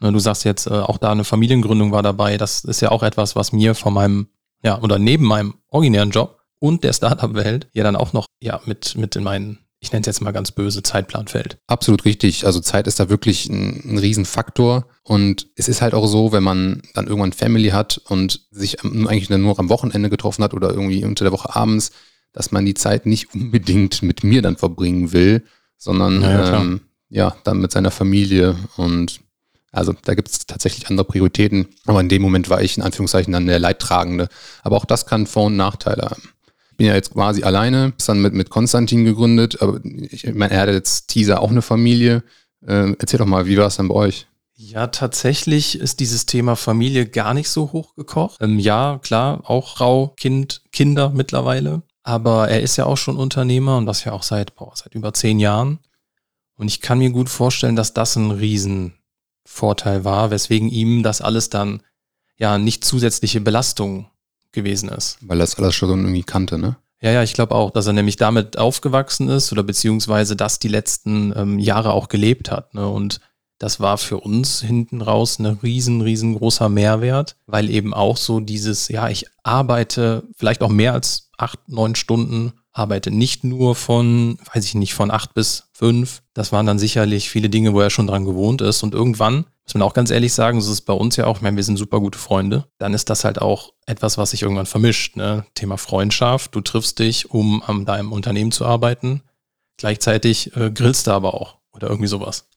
Ne? 0.00 0.12
Du 0.12 0.18
sagst 0.18 0.44
jetzt, 0.44 0.66
äh, 0.66 0.70
auch 0.70 0.98
da 0.98 1.10
eine 1.10 1.24
Familiengründung 1.24 1.92
war 1.92 2.02
dabei. 2.02 2.36
Das 2.36 2.64
ist 2.64 2.82
ja 2.82 2.90
auch 2.90 3.02
etwas, 3.02 3.36
was 3.36 3.52
mir 3.52 3.74
von 3.74 3.94
meinem, 3.94 4.28
ja, 4.62 4.80
oder 4.82 4.98
neben 4.98 5.24
meinem 5.24 5.54
originären 5.68 6.10
Job 6.10 6.40
und 6.58 6.84
der 6.84 6.92
Startup-Welt 6.92 7.68
ja 7.72 7.84
dann 7.84 7.96
auch 7.96 8.12
noch, 8.12 8.26
ja, 8.42 8.60
mit, 8.66 8.96
mit 8.96 9.16
in 9.16 9.24
meinen 9.24 9.58
ich 9.82 9.92
nenne 9.92 10.02
es 10.02 10.06
jetzt 10.06 10.20
mal 10.20 10.32
ganz 10.32 10.52
böse, 10.52 10.82
Zeitplan 10.82 11.26
fällt. 11.26 11.58
Absolut 11.66 12.04
richtig. 12.04 12.44
Also 12.44 12.60
Zeit 12.60 12.86
ist 12.86 13.00
da 13.00 13.08
wirklich 13.08 13.48
ein, 13.48 13.82
ein 13.84 13.98
Riesenfaktor. 13.98 14.86
Und 15.02 15.48
es 15.56 15.68
ist 15.68 15.80
halt 15.80 15.94
auch 15.94 16.06
so, 16.06 16.32
wenn 16.32 16.42
man 16.42 16.82
dann 16.92 17.06
irgendwann 17.06 17.32
Family 17.32 17.70
hat 17.70 17.98
und 18.08 18.46
sich 18.50 18.84
eigentlich 18.84 19.30
nur 19.30 19.58
am 19.58 19.70
Wochenende 19.70 20.10
getroffen 20.10 20.44
hat 20.44 20.52
oder 20.52 20.68
irgendwie 20.68 21.04
unter 21.04 21.24
der 21.24 21.32
Woche 21.32 21.56
abends, 21.56 21.92
dass 22.34 22.52
man 22.52 22.66
die 22.66 22.74
Zeit 22.74 23.06
nicht 23.06 23.34
unbedingt 23.34 24.02
mit 24.02 24.22
mir 24.22 24.42
dann 24.42 24.58
verbringen 24.58 25.12
will, 25.12 25.44
sondern 25.78 26.20
ja, 26.20 26.60
ähm, 26.60 26.80
ja 27.08 27.34
dann 27.44 27.58
mit 27.58 27.72
seiner 27.72 27.90
Familie. 27.90 28.56
Und 28.76 29.20
also 29.72 29.94
da 30.04 30.14
gibt 30.14 30.28
es 30.28 30.40
tatsächlich 30.46 30.90
andere 30.90 31.06
Prioritäten. 31.06 31.68
Aber 31.86 32.02
in 32.02 32.10
dem 32.10 32.20
Moment 32.20 32.50
war 32.50 32.60
ich 32.60 32.76
in 32.76 32.82
Anführungszeichen 32.82 33.32
dann 33.32 33.46
der 33.46 33.58
Leidtragende. 33.58 34.28
Aber 34.62 34.76
auch 34.76 34.84
das 34.84 35.06
kann 35.06 35.26
Vor- 35.26 35.46
und 35.46 35.56
Nachteile 35.56 36.02
haben 36.02 36.22
bin 36.80 36.86
ja 36.86 36.94
jetzt 36.94 37.12
quasi 37.12 37.42
alleine, 37.42 37.92
ist 37.98 38.08
dann 38.08 38.22
mit, 38.22 38.32
mit 38.32 38.48
Konstantin 38.48 39.04
gegründet, 39.04 39.60
aber 39.60 39.84
ich 39.84 40.24
meine, 40.32 40.54
er 40.54 40.62
hat 40.62 40.70
jetzt 40.70 41.08
Teaser 41.08 41.42
auch 41.42 41.50
eine 41.50 41.60
Familie. 41.60 42.22
Äh, 42.66 42.94
erzähl 42.98 43.18
doch 43.18 43.26
mal, 43.26 43.44
wie 43.44 43.58
war 43.58 43.66
es 43.66 43.76
dann 43.76 43.88
bei 43.88 43.94
euch? 43.94 44.26
Ja, 44.54 44.86
tatsächlich 44.86 45.78
ist 45.78 46.00
dieses 46.00 46.24
Thema 46.24 46.56
Familie 46.56 47.04
gar 47.04 47.34
nicht 47.34 47.50
so 47.50 47.72
hochgekocht. 47.72 48.38
Ähm, 48.40 48.58
ja, 48.58 48.98
klar, 49.02 49.42
auch 49.44 49.76
Frau, 49.76 50.14
Kind, 50.16 50.62
Kinder 50.72 51.10
mittlerweile. 51.10 51.82
Aber 52.02 52.48
er 52.48 52.62
ist 52.62 52.78
ja 52.78 52.86
auch 52.86 52.96
schon 52.96 53.18
Unternehmer 53.18 53.76
und 53.76 53.84
das 53.84 54.04
ja 54.04 54.12
auch 54.12 54.22
seit, 54.22 54.54
boah, 54.54 54.72
seit 54.74 54.94
über 54.94 55.12
zehn 55.12 55.38
Jahren. 55.38 55.80
Und 56.54 56.68
ich 56.68 56.80
kann 56.80 56.98
mir 56.98 57.10
gut 57.10 57.28
vorstellen, 57.28 57.76
dass 57.76 57.92
das 57.92 58.16
ein 58.16 58.30
Riesenvorteil 58.30 60.06
war, 60.06 60.30
weswegen 60.30 60.70
ihm 60.70 61.02
das 61.02 61.20
alles 61.20 61.50
dann 61.50 61.82
ja 62.38 62.56
nicht 62.56 62.86
zusätzliche 62.86 63.42
Belastung 63.42 64.09
gewesen 64.52 64.88
ist. 64.88 65.18
Weil 65.20 65.38
das 65.38 65.56
alles 65.56 65.74
schon 65.74 65.90
irgendwie 65.90 66.22
kannte, 66.22 66.58
ne? 66.58 66.76
Ja, 67.02 67.12
ja, 67.12 67.22
ich 67.22 67.32
glaube 67.32 67.54
auch, 67.54 67.70
dass 67.70 67.86
er 67.86 67.94
nämlich 67.94 68.16
damit 68.16 68.58
aufgewachsen 68.58 69.28
ist 69.28 69.50
oder 69.52 69.62
beziehungsweise 69.62 70.36
das 70.36 70.58
die 70.58 70.68
letzten 70.68 71.32
ähm, 71.34 71.58
Jahre 71.58 71.92
auch 71.92 72.08
gelebt 72.08 72.50
hat. 72.50 72.74
Ne? 72.74 72.86
Und 72.86 73.20
das 73.58 73.80
war 73.80 73.96
für 73.96 74.18
uns 74.18 74.60
hinten 74.60 75.00
raus 75.00 75.38
ein 75.38 75.46
riesen, 75.46 76.02
riesengroßer 76.02 76.68
Mehrwert, 76.68 77.36
weil 77.46 77.70
eben 77.70 77.94
auch 77.94 78.16
so 78.18 78.40
dieses, 78.40 78.88
ja, 78.88 79.08
ich 79.08 79.26
arbeite 79.42 80.24
vielleicht 80.36 80.62
auch 80.62 80.68
mehr 80.68 80.92
als 80.92 81.30
acht, 81.38 81.58
neun 81.68 81.94
Stunden, 81.94 82.52
arbeite 82.72 83.10
nicht 83.10 83.44
nur 83.44 83.74
von, 83.74 84.38
weiß 84.52 84.64
ich 84.64 84.74
nicht, 84.74 84.94
von 84.94 85.10
acht 85.10 85.34
bis 85.34 85.64
fünf. 85.72 86.22
Das 86.34 86.52
waren 86.52 86.66
dann 86.66 86.78
sicherlich 86.78 87.30
viele 87.30 87.50
Dinge, 87.50 87.72
wo 87.74 87.80
er 87.80 87.90
schon 87.90 88.06
dran 88.06 88.24
gewohnt 88.24 88.60
ist. 88.62 88.82
Und 88.82 88.94
irgendwann 88.94 89.46
muss 89.70 89.78
man 89.78 89.88
auch 89.88 89.94
ganz 89.94 90.10
ehrlich 90.10 90.32
sagen, 90.32 90.60
so 90.60 90.72
ist 90.72 90.80
bei 90.80 90.92
uns 90.92 91.14
ja 91.14 91.26
auch, 91.26 91.36
ich 91.36 91.42
meine, 91.42 91.56
wir 91.56 91.62
sind 91.62 91.76
super 91.76 92.00
gute 92.00 92.18
Freunde, 92.18 92.66
dann 92.78 92.92
ist 92.92 93.08
das 93.08 93.22
halt 93.22 93.40
auch 93.40 93.72
etwas, 93.86 94.18
was 94.18 94.32
sich 94.32 94.42
irgendwann 94.42 94.66
vermischt. 94.66 95.14
Ne? 95.14 95.46
Thema 95.54 95.78
Freundschaft, 95.78 96.56
du 96.56 96.60
triffst 96.60 96.98
dich, 96.98 97.30
um 97.30 97.62
an 97.62 97.84
deinem 97.84 98.10
Unternehmen 98.10 98.50
zu 98.50 98.66
arbeiten. 98.66 99.22
Gleichzeitig 99.76 100.56
äh, 100.56 100.72
grillst 100.72 101.06
du 101.06 101.12
aber 101.12 101.34
auch 101.34 101.58
oder 101.72 101.88
irgendwie 101.88 102.08
sowas. 102.08 102.48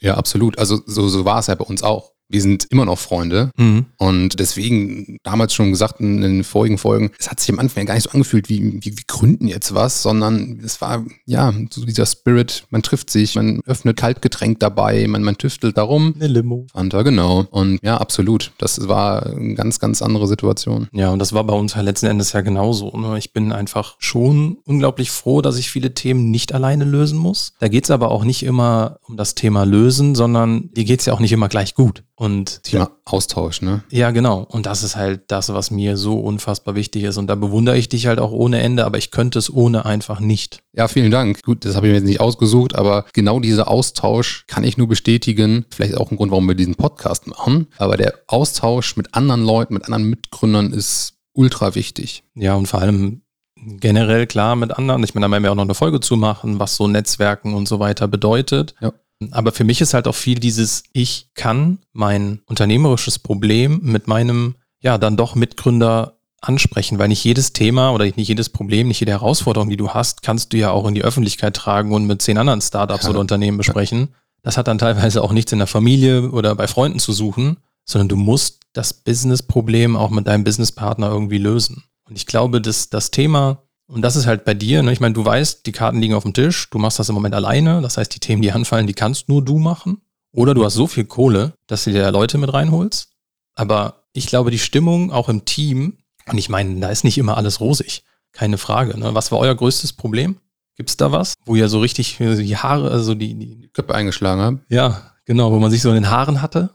Ja, 0.00 0.14
absolut. 0.14 0.58
Also 0.58 0.80
so, 0.86 1.06
so 1.08 1.26
war 1.26 1.38
es 1.38 1.48
ja 1.48 1.54
bei 1.54 1.66
uns 1.66 1.82
auch 1.82 2.13
wir 2.28 2.40
sind 2.40 2.66
immer 2.70 2.84
noch 2.84 2.98
Freunde. 2.98 3.50
Mhm. 3.56 3.86
Und 3.98 4.40
deswegen 4.40 5.18
damals 5.22 5.54
schon 5.54 5.70
gesagt 5.70 6.00
in 6.00 6.20
den 6.20 6.44
vorigen 6.44 6.78
Folgen, 6.78 7.10
es 7.18 7.30
hat 7.30 7.40
sich 7.40 7.50
am 7.52 7.58
Anfang 7.58 7.86
gar 7.86 7.94
nicht 7.94 8.04
so 8.04 8.10
angefühlt, 8.10 8.48
wie, 8.48 8.82
wie 8.82 8.96
wir 8.96 9.04
gründen 9.06 9.48
jetzt 9.48 9.74
was, 9.74 10.02
sondern 10.02 10.60
es 10.64 10.80
war 10.80 11.04
ja 11.26 11.52
so 11.70 11.84
dieser 11.84 12.06
Spirit, 12.06 12.64
man 12.70 12.82
trifft 12.82 13.10
sich, 13.10 13.34
man 13.36 13.60
öffnet 13.66 13.96
Kaltgetränk 13.96 14.60
dabei, 14.60 15.06
man, 15.06 15.22
man 15.22 15.38
tüftelt 15.38 15.76
darum. 15.76 16.14
Eine 16.16 16.28
Limo. 16.28 16.66
Fanta, 16.72 17.02
genau. 17.02 17.46
Und 17.50 17.78
ja, 17.82 17.98
absolut. 17.98 18.52
Das 18.58 18.88
war 18.88 19.26
eine 19.26 19.54
ganz, 19.54 19.78
ganz 19.78 20.02
andere 20.02 20.26
Situation. 20.26 20.88
Ja, 20.92 21.10
und 21.10 21.18
das 21.18 21.32
war 21.32 21.44
bei 21.44 21.54
uns 21.54 21.74
ja 21.74 21.80
letzten 21.82 22.06
Endes 22.06 22.32
ja 22.32 22.40
genauso. 22.40 22.96
Ne? 22.96 23.18
Ich 23.18 23.32
bin 23.32 23.52
einfach 23.52 23.96
schon 23.98 24.58
unglaublich 24.64 25.10
froh, 25.10 25.42
dass 25.42 25.56
ich 25.56 25.70
viele 25.70 25.94
Themen 25.94 26.30
nicht 26.30 26.52
alleine 26.52 26.84
lösen 26.84 27.18
muss. 27.18 27.52
Da 27.60 27.68
geht 27.68 27.84
es 27.84 27.90
aber 27.90 28.10
auch 28.10 28.24
nicht 28.24 28.42
immer 28.42 28.98
um 29.06 29.16
das 29.16 29.34
Thema 29.34 29.64
lösen, 29.64 30.14
sondern 30.14 30.70
dir 30.72 30.84
geht 30.84 31.00
es 31.00 31.06
ja 31.06 31.12
auch 31.12 31.20
nicht 31.20 31.32
immer 31.32 31.48
gleich 31.48 31.74
gut. 31.74 32.02
Und 32.16 32.62
Thema 32.62 32.92
Austausch, 33.04 33.60
ne? 33.60 33.82
Ja, 33.90 34.12
genau. 34.12 34.46
Und 34.48 34.66
das 34.66 34.84
ist 34.84 34.94
halt 34.94 35.22
das, 35.28 35.52
was 35.52 35.72
mir 35.72 35.96
so 35.96 36.20
unfassbar 36.20 36.76
wichtig 36.76 37.02
ist. 37.02 37.16
Und 37.16 37.26
da 37.26 37.34
bewundere 37.34 37.76
ich 37.76 37.88
dich 37.88 38.06
halt 38.06 38.20
auch 38.20 38.30
ohne 38.30 38.60
Ende, 38.60 38.84
aber 38.84 38.98
ich 38.98 39.10
könnte 39.10 39.38
es 39.38 39.52
ohne 39.52 39.84
einfach 39.84 40.20
nicht. 40.20 40.62
Ja, 40.72 40.86
vielen 40.86 41.10
Dank. 41.10 41.42
Gut, 41.42 41.64
das 41.64 41.74
habe 41.74 41.88
ich 41.88 41.90
mir 41.90 41.98
jetzt 41.98 42.06
nicht 42.06 42.20
ausgesucht, 42.20 42.76
aber 42.76 43.04
genau 43.12 43.40
dieser 43.40 43.66
Austausch 43.66 44.44
kann 44.46 44.62
ich 44.62 44.76
nur 44.76 44.86
bestätigen. 44.86 45.64
Vielleicht 45.74 45.96
auch 45.96 46.12
ein 46.12 46.16
Grund, 46.16 46.30
warum 46.30 46.46
wir 46.46 46.54
diesen 46.54 46.76
Podcast 46.76 47.26
machen. 47.26 47.66
Aber 47.78 47.96
der 47.96 48.14
Austausch 48.28 48.96
mit 48.96 49.12
anderen 49.14 49.44
Leuten, 49.44 49.74
mit 49.74 49.84
anderen 49.84 50.04
Mitgründern 50.04 50.72
ist 50.72 51.14
ultra 51.32 51.74
wichtig. 51.74 52.22
Ja, 52.36 52.54
und 52.54 52.66
vor 52.66 52.80
allem 52.80 53.22
generell 53.56 54.26
klar 54.26 54.56
mit 54.56 54.76
anderen. 54.76 55.02
Ich 55.02 55.14
meine, 55.14 55.26
da 55.26 55.32
werden 55.32 55.42
wir 55.42 55.50
auch 55.50 55.56
noch 55.56 55.64
eine 55.64 55.74
Folge 55.74 56.00
zu 56.00 56.16
machen, 56.16 56.58
was 56.58 56.76
so 56.76 56.86
Netzwerken 56.86 57.54
und 57.54 57.66
so 57.66 57.80
weiter 57.80 58.08
bedeutet. 58.08 58.74
Ja. 58.80 58.92
Aber 59.32 59.52
für 59.52 59.64
mich 59.64 59.80
ist 59.80 59.94
halt 59.94 60.06
auch 60.06 60.14
viel 60.14 60.38
dieses, 60.38 60.84
ich 60.92 61.30
kann 61.34 61.78
mein 61.92 62.40
unternehmerisches 62.46 63.18
Problem 63.18 63.80
mit 63.82 64.08
meinem, 64.08 64.56
ja, 64.80 64.98
dann 64.98 65.16
doch 65.16 65.34
Mitgründer 65.34 66.18
ansprechen, 66.40 66.98
weil 66.98 67.08
nicht 67.08 67.24
jedes 67.24 67.52
Thema 67.52 67.90
oder 67.92 68.04
nicht 68.04 68.28
jedes 68.28 68.50
Problem, 68.50 68.88
nicht 68.88 69.00
jede 69.00 69.12
Herausforderung, 69.12 69.70
die 69.70 69.76
du 69.76 69.90
hast, 69.90 70.22
kannst 70.22 70.52
du 70.52 70.58
ja 70.58 70.70
auch 70.70 70.86
in 70.86 70.94
die 70.94 71.02
Öffentlichkeit 71.02 71.56
tragen 71.56 71.92
und 71.92 72.06
mit 72.06 72.22
zehn 72.22 72.38
anderen 72.38 72.60
Startups 72.60 73.04
ja. 73.04 73.10
oder 73.10 73.20
Unternehmen 73.20 73.56
besprechen. 73.56 74.08
Das 74.42 74.58
hat 74.58 74.68
dann 74.68 74.78
teilweise 74.78 75.22
auch 75.22 75.32
nichts 75.32 75.52
in 75.52 75.58
der 75.58 75.66
Familie 75.66 76.30
oder 76.30 76.54
bei 76.54 76.68
Freunden 76.68 76.98
zu 76.98 77.12
suchen, 77.12 77.56
sondern 77.84 78.08
du 78.08 78.16
musst 78.16 78.60
das 78.74 78.92
Business-Problem 78.92 79.96
auch 79.96 80.10
mit 80.10 80.26
deinem 80.26 80.44
Businesspartner 80.44 81.08
irgendwie 81.08 81.38
lösen. 81.38 81.84
Und 82.06 82.16
ich 82.16 82.26
glaube, 82.26 82.60
dass 82.60 82.90
das 82.90 83.10
Thema 83.10 83.62
und 83.86 84.02
das 84.02 84.16
ist 84.16 84.26
halt 84.26 84.44
bei 84.44 84.54
dir, 84.54 84.82
ne? 84.82 84.92
ich 84.92 85.00
meine, 85.00 85.14
du 85.14 85.24
weißt, 85.24 85.66
die 85.66 85.72
Karten 85.72 86.00
liegen 86.00 86.14
auf 86.14 86.22
dem 86.22 86.32
Tisch, 86.32 86.70
du 86.70 86.78
machst 86.78 86.98
das 86.98 87.08
im 87.08 87.14
Moment 87.14 87.34
alleine, 87.34 87.82
das 87.82 87.98
heißt, 87.98 88.14
die 88.14 88.20
Themen, 88.20 88.42
die 88.42 88.52
anfallen, 88.52 88.86
die 88.86 88.94
kannst 88.94 89.28
nur 89.28 89.44
du 89.44 89.58
machen. 89.58 90.00
Oder 90.32 90.54
du 90.54 90.64
hast 90.64 90.74
so 90.74 90.86
viel 90.86 91.04
Kohle, 91.04 91.54
dass 91.68 91.84
du 91.84 91.92
dir 91.92 92.10
Leute 92.10 92.38
mit 92.38 92.52
reinholst. 92.52 93.10
Aber 93.54 94.06
ich 94.12 94.26
glaube, 94.26 94.50
die 94.50 94.58
Stimmung 94.58 95.12
auch 95.12 95.28
im 95.28 95.44
Team, 95.44 95.98
und 96.26 96.38
ich 96.38 96.48
meine, 96.48 96.80
da 96.80 96.88
ist 96.88 97.04
nicht 97.04 97.18
immer 97.18 97.36
alles 97.36 97.60
rosig, 97.60 98.02
keine 98.32 98.58
Frage. 98.58 98.98
Ne? 98.98 99.14
Was 99.14 99.30
war 99.30 99.38
euer 99.38 99.54
größtes 99.54 99.92
Problem? 99.92 100.40
Gibt 100.76 100.90
es 100.90 100.96
da 100.96 101.12
was, 101.12 101.34
wo 101.44 101.54
ihr 101.54 101.68
so 101.68 101.78
richtig 101.78 102.16
die 102.18 102.56
Haare, 102.56 102.90
also 102.90 103.14
die, 103.14 103.34
die 103.38 103.68
Köpfe 103.68 103.94
eingeschlagen 103.94 104.40
habt? 104.40 104.72
Ja, 104.72 105.12
genau, 105.24 105.52
wo 105.52 105.60
man 105.60 105.70
sich 105.70 105.82
so 105.82 105.90
in 105.90 105.94
den 105.94 106.10
Haaren 106.10 106.42
hatte. 106.42 106.70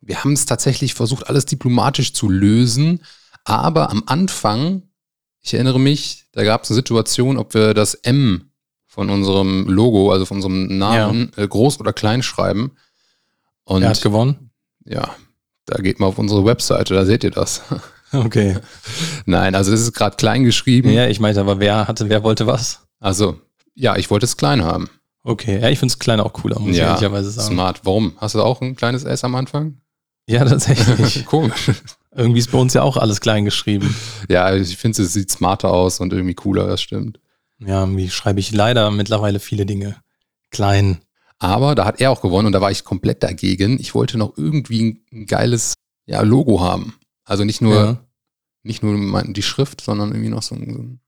Wir 0.00 0.24
haben 0.24 0.32
es 0.32 0.44
tatsächlich 0.44 0.94
versucht, 0.94 1.28
alles 1.28 1.44
diplomatisch 1.44 2.14
zu 2.14 2.28
lösen, 2.28 3.04
aber 3.44 3.90
am 3.90 4.02
Anfang 4.06 4.87
ich 5.48 5.54
erinnere 5.54 5.80
mich, 5.80 6.26
da 6.32 6.44
gab 6.44 6.64
es 6.64 6.70
eine 6.70 6.76
Situation, 6.76 7.38
ob 7.38 7.54
wir 7.54 7.74
das 7.74 7.94
M 7.94 8.50
von 8.86 9.10
unserem 9.10 9.66
Logo, 9.68 10.12
also 10.12 10.24
von 10.24 10.38
unserem 10.38 10.78
Namen, 10.78 11.32
ja. 11.36 11.44
äh, 11.44 11.48
groß 11.48 11.80
oder 11.80 11.92
klein 11.92 12.22
schreiben. 12.22 12.72
Und 13.64 13.82
er 13.82 13.90
hat 13.90 14.02
gewonnen? 14.02 14.50
Ja, 14.84 15.14
da 15.66 15.80
geht 15.80 16.00
mal 16.00 16.06
auf 16.06 16.18
unsere 16.18 16.44
Webseite, 16.44 16.94
da 16.94 17.04
seht 17.04 17.24
ihr 17.24 17.30
das. 17.30 17.62
Okay. 18.10 18.56
Nein, 19.26 19.54
also 19.54 19.70
das 19.70 19.82
ist 19.82 19.92
gerade 19.92 20.16
klein 20.16 20.42
geschrieben. 20.42 20.88
Ja, 20.88 21.08
ich 21.08 21.20
meinte, 21.20 21.42
aber 21.42 21.60
wer 21.60 21.88
hatte, 21.88 22.08
wer 22.08 22.22
wollte 22.22 22.46
was? 22.46 22.80
Also, 23.00 23.38
ja, 23.74 23.96
ich 23.96 24.10
wollte 24.10 24.24
es 24.24 24.38
klein 24.38 24.64
haben. 24.64 24.88
Okay, 25.24 25.60
ja, 25.60 25.68
ich 25.68 25.78
finde 25.78 25.92
es 25.92 25.98
klein 25.98 26.18
auch 26.18 26.32
cooler, 26.32 26.58
muss 26.58 26.74
ja, 26.74 26.84
ich 26.84 26.88
ehrlicherweise 26.88 27.30
sagen. 27.30 27.52
Smart. 27.52 27.80
Warum? 27.84 28.14
Hast 28.16 28.34
du 28.34 28.42
auch 28.42 28.62
ein 28.62 28.76
kleines 28.76 29.04
S 29.04 29.24
am 29.24 29.34
Anfang? 29.34 29.82
Ja, 30.26 30.42
tatsächlich. 30.46 31.26
Komisch. 31.26 31.70
Irgendwie 32.18 32.40
ist 32.40 32.50
bei 32.50 32.58
uns 32.58 32.74
ja 32.74 32.82
auch 32.82 32.96
alles 32.96 33.20
klein 33.20 33.44
geschrieben. 33.44 33.94
Ja, 34.28 34.52
ich 34.52 34.76
finde, 34.76 35.02
es 35.02 35.12
sieht 35.12 35.30
smarter 35.30 35.70
aus 35.70 36.00
und 36.00 36.12
irgendwie 36.12 36.34
cooler, 36.34 36.66
das 36.66 36.82
stimmt. 36.82 37.20
Ja, 37.60 37.80
irgendwie 37.80 38.10
schreibe 38.10 38.40
ich 38.40 38.52
leider 38.52 38.90
mittlerweile 38.90 39.38
viele 39.38 39.66
Dinge 39.66 39.96
klein. 40.50 40.98
Aber 41.38 41.76
da 41.76 41.84
hat 41.84 42.00
er 42.00 42.10
auch 42.10 42.20
gewonnen 42.20 42.46
und 42.46 42.52
da 42.52 42.60
war 42.60 42.72
ich 42.72 42.82
komplett 42.82 43.22
dagegen. 43.22 43.78
Ich 43.78 43.94
wollte 43.94 44.18
noch 44.18 44.36
irgendwie 44.36 45.00
ein 45.12 45.26
geiles 45.26 45.74
ja, 46.06 46.20
Logo 46.22 46.60
haben. 46.60 46.94
Also 47.24 47.44
nicht 47.44 47.60
nur, 47.60 47.74
ja. 47.74 47.98
nicht 48.64 48.82
nur 48.82 49.22
die 49.22 49.42
Schrift, 49.42 49.80
sondern 49.80 50.10
irgendwie 50.10 50.30
noch 50.30 50.42
so 50.42 50.56
ein. 50.56 50.98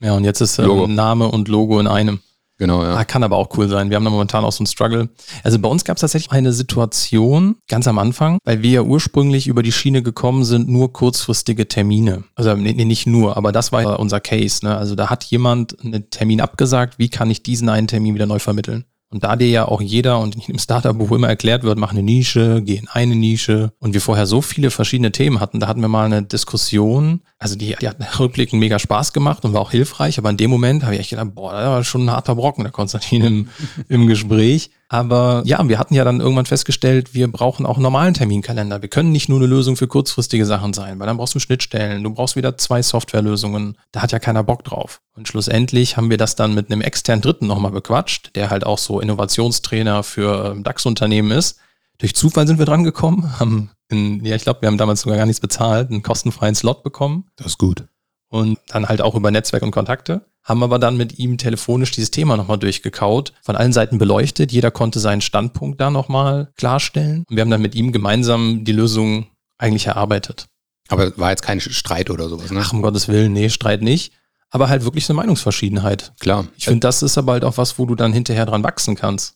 Ja, 0.00 0.14
und 0.14 0.24
jetzt 0.24 0.40
ist 0.40 0.58
ähm, 0.58 0.94
Name 0.94 1.28
und 1.28 1.46
Logo 1.46 1.78
in 1.78 1.86
einem. 1.86 2.18
Genau, 2.58 2.82
ja. 2.82 2.96
Ah, 2.96 3.04
kann 3.04 3.22
aber 3.22 3.36
auch 3.36 3.56
cool 3.56 3.68
sein. 3.68 3.88
Wir 3.88 3.96
haben 3.96 4.04
da 4.04 4.10
momentan 4.10 4.44
auch 4.44 4.52
so 4.52 4.60
einen 4.60 4.66
Struggle. 4.66 5.08
Also 5.44 5.60
bei 5.60 5.68
uns 5.68 5.84
gab 5.84 5.96
es 5.96 6.00
tatsächlich 6.00 6.32
eine 6.32 6.52
Situation 6.52 7.56
ganz 7.68 7.86
am 7.86 7.98
Anfang, 7.98 8.38
weil 8.44 8.62
wir 8.62 8.70
ja 8.70 8.82
ursprünglich 8.82 9.46
über 9.46 9.62
die 9.62 9.70
Schiene 9.70 10.02
gekommen 10.02 10.44
sind, 10.44 10.68
nur 10.68 10.92
kurzfristige 10.92 11.68
Termine. 11.68 12.24
Also 12.34 12.54
nee, 12.54 12.72
nicht 12.72 13.06
nur, 13.06 13.36
aber 13.36 13.52
das 13.52 13.70
war 13.70 14.00
unser 14.00 14.20
Case. 14.20 14.64
Ne? 14.66 14.76
Also 14.76 14.96
da 14.96 15.08
hat 15.08 15.24
jemand 15.24 15.78
einen 15.84 16.10
Termin 16.10 16.40
abgesagt, 16.40 16.98
wie 16.98 17.08
kann 17.08 17.30
ich 17.30 17.44
diesen 17.44 17.68
einen 17.68 17.86
Termin 17.86 18.14
wieder 18.14 18.26
neu 18.26 18.40
vermitteln? 18.40 18.84
Und 19.10 19.24
da 19.24 19.36
dir 19.36 19.48
ja 19.48 19.66
auch 19.66 19.80
jeder 19.80 20.18
und 20.20 20.48
im 20.48 20.58
Startup-Buch 20.58 21.12
immer 21.12 21.28
erklärt 21.28 21.62
wird, 21.62 21.78
mach 21.78 21.92
eine 21.92 22.02
Nische, 22.02 22.60
geh 22.62 22.76
in 22.76 22.88
eine 22.88 23.16
Nische. 23.16 23.72
Und 23.78 23.94
wir 23.94 24.02
vorher 24.02 24.26
so 24.26 24.42
viele 24.42 24.70
verschiedene 24.70 25.12
Themen 25.12 25.40
hatten, 25.40 25.60
da 25.60 25.66
hatten 25.66 25.80
wir 25.80 25.88
mal 25.88 26.04
eine 26.04 26.22
Diskussion, 26.22 27.20
also 27.38 27.56
die, 27.56 27.74
die 27.80 27.88
hat 27.88 27.96
rückblickend 28.20 28.60
mega 28.60 28.78
Spaß 28.78 29.14
gemacht 29.14 29.44
und 29.44 29.54
war 29.54 29.62
auch 29.62 29.70
hilfreich, 29.70 30.18
aber 30.18 30.28
in 30.28 30.36
dem 30.36 30.50
Moment 30.50 30.82
habe 30.82 30.94
ich 30.94 31.00
echt 31.00 31.10
gedacht, 31.10 31.34
boah, 31.34 31.52
da 31.52 31.70
war 31.70 31.84
schon 31.84 32.04
ein 32.04 32.10
harter 32.10 32.34
Brocken, 32.34 32.64
der 32.64 32.72
Konstantin 32.72 33.24
im, 33.24 33.48
im 33.88 34.06
Gespräch. 34.06 34.70
Aber 34.90 35.42
ja, 35.44 35.68
wir 35.68 35.78
hatten 35.78 35.92
ja 35.92 36.02
dann 36.02 36.20
irgendwann 36.20 36.46
festgestellt, 36.46 37.12
wir 37.12 37.30
brauchen 37.30 37.66
auch 37.66 37.76
einen 37.76 37.82
normalen 37.82 38.14
Terminkalender. 38.14 38.80
Wir 38.80 38.88
können 38.88 39.12
nicht 39.12 39.28
nur 39.28 39.38
eine 39.38 39.46
Lösung 39.46 39.76
für 39.76 39.86
kurzfristige 39.86 40.46
Sachen 40.46 40.72
sein, 40.72 40.98
weil 40.98 41.06
dann 41.06 41.18
brauchst 41.18 41.34
du 41.34 41.40
Schnittstellen, 41.40 42.02
du 42.02 42.10
brauchst 42.10 42.36
wieder 42.36 42.56
zwei 42.56 42.80
Softwarelösungen. 42.80 43.76
Da 43.92 44.00
hat 44.00 44.12
ja 44.12 44.18
keiner 44.18 44.42
Bock 44.42 44.64
drauf. 44.64 45.02
Und 45.14 45.28
schlussendlich 45.28 45.98
haben 45.98 46.08
wir 46.08 46.16
das 46.16 46.36
dann 46.36 46.54
mit 46.54 46.72
einem 46.72 46.80
externen 46.80 47.20
Dritten 47.20 47.46
nochmal 47.46 47.72
bequatscht, 47.72 48.34
der 48.34 48.48
halt 48.48 48.64
auch 48.64 48.78
so 48.78 49.00
Innovationstrainer 49.00 50.02
für 50.02 50.52
ähm, 50.52 50.62
DAX-Unternehmen 50.62 51.32
ist. 51.32 51.58
Durch 51.98 52.14
Zufall 52.14 52.46
sind 52.46 52.58
wir 52.58 52.66
dran 52.66 52.84
gekommen, 52.84 53.30
haben, 53.38 53.70
in, 53.90 54.24
ja, 54.24 54.36
ich 54.36 54.42
glaube, 54.42 54.62
wir 54.62 54.68
haben 54.68 54.78
damals 54.78 55.02
sogar 55.02 55.18
gar 55.18 55.26
nichts 55.26 55.40
bezahlt, 55.40 55.90
einen 55.90 56.02
kostenfreien 56.02 56.54
Slot 56.54 56.82
bekommen. 56.82 57.26
Das 57.36 57.48
ist 57.48 57.58
gut. 57.58 57.84
Und 58.30 58.58
dann 58.68 58.88
halt 58.88 59.02
auch 59.02 59.14
über 59.14 59.30
Netzwerk 59.30 59.62
und 59.62 59.70
Kontakte 59.70 60.24
haben 60.48 60.62
aber 60.62 60.78
dann 60.78 60.96
mit 60.96 61.18
ihm 61.18 61.36
telefonisch 61.36 61.90
dieses 61.90 62.10
Thema 62.10 62.36
nochmal 62.38 62.58
durchgekaut, 62.58 63.34
von 63.42 63.54
allen 63.54 63.74
Seiten 63.74 63.98
beleuchtet. 63.98 64.50
Jeder 64.50 64.70
konnte 64.70 64.98
seinen 64.98 65.20
Standpunkt 65.20 65.78
da 65.78 65.90
nochmal 65.90 66.50
klarstellen. 66.56 67.24
Und 67.28 67.36
wir 67.36 67.42
haben 67.42 67.50
dann 67.50 67.60
mit 67.60 67.74
ihm 67.74 67.92
gemeinsam 67.92 68.64
die 68.64 68.72
Lösung 68.72 69.26
eigentlich 69.58 69.86
erarbeitet. 69.86 70.46
Aber 70.88 71.16
war 71.18 71.30
jetzt 71.30 71.42
kein 71.42 71.60
Streit 71.60 72.08
oder 72.08 72.30
sowas, 72.30 72.50
ne? 72.50 72.62
Ach, 72.64 72.72
um 72.72 72.80
Gottes 72.80 73.08
Willen, 73.08 73.34
nee, 73.34 73.50
Streit 73.50 73.82
nicht. 73.82 74.14
Aber 74.48 74.70
halt 74.70 74.84
wirklich 74.84 75.06
eine 75.10 75.16
Meinungsverschiedenheit. 75.16 76.14
Klar. 76.18 76.48
Ich 76.56 76.64
finde, 76.64 76.80
das 76.80 77.02
ist 77.02 77.18
aber 77.18 77.32
halt 77.32 77.44
auch 77.44 77.58
was, 77.58 77.78
wo 77.78 77.84
du 77.84 77.94
dann 77.94 78.14
hinterher 78.14 78.46
dran 78.46 78.64
wachsen 78.64 78.96
kannst. 78.96 79.34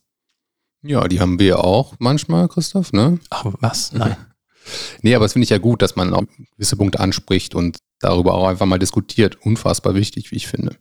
Ja, 0.82 1.06
die 1.08 1.20
haben 1.20 1.38
wir 1.38 1.62
auch 1.62 1.94
manchmal, 1.98 2.48
Christoph, 2.48 2.94
ne? 2.94 3.20
Ach, 3.28 3.44
was? 3.60 3.92
Nein. 3.92 4.16
nee, 5.02 5.14
aber 5.14 5.26
es 5.26 5.34
finde 5.34 5.44
ich 5.44 5.50
ja 5.50 5.58
gut, 5.58 5.82
dass 5.82 5.94
man 5.94 6.14
auch 6.14 6.24
gewisse 6.56 6.76
Punkte 6.76 7.00
anspricht 7.00 7.54
und 7.54 7.76
darüber 8.00 8.32
auch 8.32 8.48
einfach 8.48 8.64
mal 8.64 8.78
diskutiert. 8.78 9.36
Unfassbar 9.44 9.94
wichtig, 9.94 10.30
wie 10.30 10.36
ich 10.36 10.46
finde. 10.46 10.76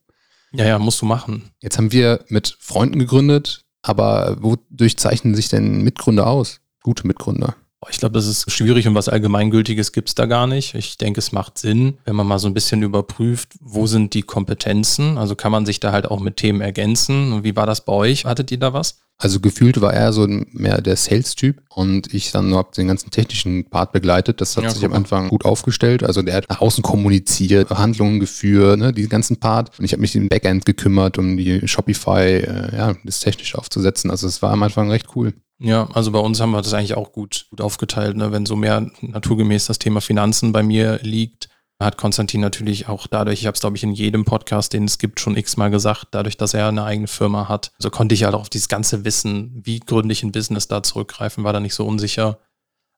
Ja, 0.54 0.66
ja, 0.66 0.80
musst 0.80 1.02
du 1.02 1.06
machen. 1.06 1.52
Jetzt 1.62 1.78
haben 1.78 1.92
wir 1.92 2.26
mit 2.28 2.58
Freunden 2.60 3.00
gegründet, 3.00 3.64
aber 3.82 4.38
wodurch 4.42 4.98
zeichnen 4.98 5.36
sich 5.36 5.50
denn 5.50 5.82
Mitgründer 5.82 6.28
aus? 6.28 6.60
Gute 6.84 7.08
Mitgründer. 7.08 7.56
Ich 7.90 7.98
glaube, 7.98 8.14
das 8.14 8.28
ist 8.28 8.52
schwierig 8.52 8.88
und 8.88 8.94
was 8.94 9.10
Allgemeingültiges 9.10 9.92
gibt 9.92 10.10
es 10.10 10.16
da 10.16 10.28
gar 10.28 10.46
nicht. 10.46 10.76
Ich 10.76 10.98
denke, 10.98 11.20
es 11.20 11.32
macht 11.32 11.58
Sinn, 11.58 11.98
wenn 12.06 12.16
man 12.16 12.28
mal 12.28 12.38
so 12.38 12.48
ein 12.48 12.54
bisschen 12.54 12.84
überprüft, 12.84 13.54
wo 13.60 13.88
sind 13.88 14.14
die 14.14 14.22
Kompetenzen. 14.22 15.18
Also 15.18 15.36
kann 15.36 15.52
man 15.52 15.66
sich 15.66 15.80
da 15.80 15.92
halt 15.92 16.06
auch 16.06 16.20
mit 16.20 16.38
Themen 16.38 16.62
ergänzen. 16.62 17.34
Und 17.34 17.44
wie 17.44 17.56
war 17.56 17.66
das 17.66 17.84
bei 17.84 17.94
euch? 17.94 18.26
Hattet 18.26 18.52
ihr 18.52 18.60
da 18.60 18.74
was? 18.74 19.00
Also 19.18 19.40
gefühlt 19.40 19.80
war 19.82 19.94
er 19.94 20.14
so 20.14 20.28
mehr 20.28 20.82
der 20.82 20.96
Sales-Typ 20.96 21.62
und 21.70 22.12
ich 22.12 22.32
dann 22.32 22.56
habe 22.56 22.72
den 22.76 22.88
ganzen 22.88 23.12
technischen 23.12 23.70
Part 23.70 23.92
begleitet. 23.92 24.42
Das 24.42 24.58
hat 24.58 24.64
ja, 24.64 24.72
sich 24.72 24.84
am 24.84 24.94
Anfang 24.94 25.30
gut 25.30 25.46
aufgestellt. 25.46 26.04
Also 26.04 26.24
der 26.24 26.36
hat 26.36 26.50
nach 26.50 26.60
außen 26.60 26.82
kommuniziert, 26.82 27.70
Handlungen 27.70 28.20
geführt, 28.20 28.80
ne, 28.80 28.94
diesen 28.94 29.10
ganzen 29.10 29.38
Part. 29.38 29.78
Und 29.78 29.86
ich 29.86 29.92
habe 29.92 30.02
mich 30.02 30.16
im 30.16 30.28
Backend 30.28 30.66
gekümmert, 30.66 31.20
um 31.20 31.38
die 31.38 31.68
Shopify, 31.68 32.40
äh, 32.40 32.76
ja, 32.76 32.96
das 33.04 33.20
technisch 33.20 33.54
aufzusetzen. 33.54 34.10
Also 34.10 34.28
es 34.28 34.42
war 34.42 34.52
am 34.52 34.64
Anfang 34.64 34.90
recht 34.90 35.10
cool. 35.16 35.34
Ja, 35.60 35.88
also 35.94 36.10
bei 36.10 36.20
uns 36.20 36.42
haben 36.42 36.52
wir 36.52 36.62
das 36.64 36.74
eigentlich 36.74 36.98
auch 36.98 37.12
gut, 37.12 37.46
gut 37.52 37.62
aufgeteilt. 37.62 38.18
Ne? 38.18 38.32
Wenn 38.32 38.48
so 38.48 38.56
mehr 38.56 38.90
naturgemäß 39.02 39.68
das 39.68 39.78
Thema 39.78 40.02
Finanzen 40.02 40.52
bei 40.52 40.64
mir 40.64 41.00
liegt, 41.04 41.50
hat 41.86 41.98
Konstantin 41.98 42.42
natürlich 42.42 42.88
auch 42.88 43.08
dadurch, 43.08 43.42
ich 43.42 43.48
habe 43.48 43.56
es 43.56 43.62
glaube 43.62 43.78
ich 43.78 43.84
in 43.84 43.94
jedem 43.94 44.26
Podcast, 44.26 44.74
den 44.74 44.86
es 44.86 44.98
gibt, 44.98 45.20
schon 45.20 45.38
x-mal 45.38 45.70
gesagt, 45.70 46.08
dadurch, 46.12 46.38
dass 46.38 46.54
er 46.54 46.68
eine 46.68 46.84
eigene 46.84 47.08
Firma 47.08 47.48
hat, 47.48 47.72
so 47.80 47.90
konnte 47.90 48.16
ich 48.16 48.24
halt 48.24 48.36
auch 48.36 48.42
auf 48.42 48.50
dieses 48.50 48.68
ganze 48.68 49.06
Wissen, 49.06 49.62
wie 49.64 49.80
gründlich 49.80 50.24
ein 50.24 50.32
Business 50.32 50.68
da 50.68 50.84
zurückgreifen, 50.84 51.44
war 51.44 51.54
da 51.54 51.60
nicht 51.60 51.74
so 51.74 51.86
unsicher. 51.86 52.40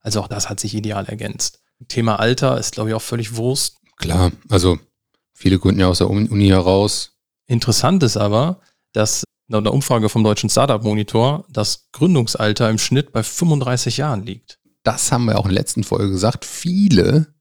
Also 0.02 0.22
auch 0.22 0.28
das 0.28 0.50
hat 0.50 0.60
sich 0.60 0.76
ideal 0.76 1.06
ergänzt. 1.06 1.62
Thema 1.88 2.20
Alter 2.20 2.58
ist 2.58 2.74
glaube 2.74 2.90
ich 2.90 2.96
auch 2.96 3.02
völlig 3.02 3.36
Wurst. 3.36 3.78
Klar, 3.98 4.32
also 4.50 4.80
viele 5.34 5.60
gründen 5.60 5.82
ja 5.82 5.88
aus 5.88 6.00
der 6.00 6.10
Uni 6.10 6.48
heraus. 6.48 7.12
Interessant 7.48 8.04
ist 8.04 8.18
aber, 8.18 8.60
dass 8.94 9.24
laut 9.48 9.64
einer 9.64 9.74
Umfrage 9.74 10.10
vom 10.10 10.24
Deutschen 10.24 10.50
Startup 10.50 10.84
Monitor 10.84 11.46
das 11.50 11.90
Gründungsalter 11.92 12.70
im 12.70 12.78
Schnitt 12.78 13.12
bei 13.12 13.24
35 13.24 13.98
Jahren 13.98 14.26
liegt. 14.26 14.60
Das 14.84 15.12
haben 15.12 15.26
wir 15.26 15.38
auch 15.38 15.46
in 15.46 15.52
der 15.52 15.62
letzten 15.62 15.84
Folge 15.84 16.10
gesagt. 16.10 16.46
Viele 16.46 17.33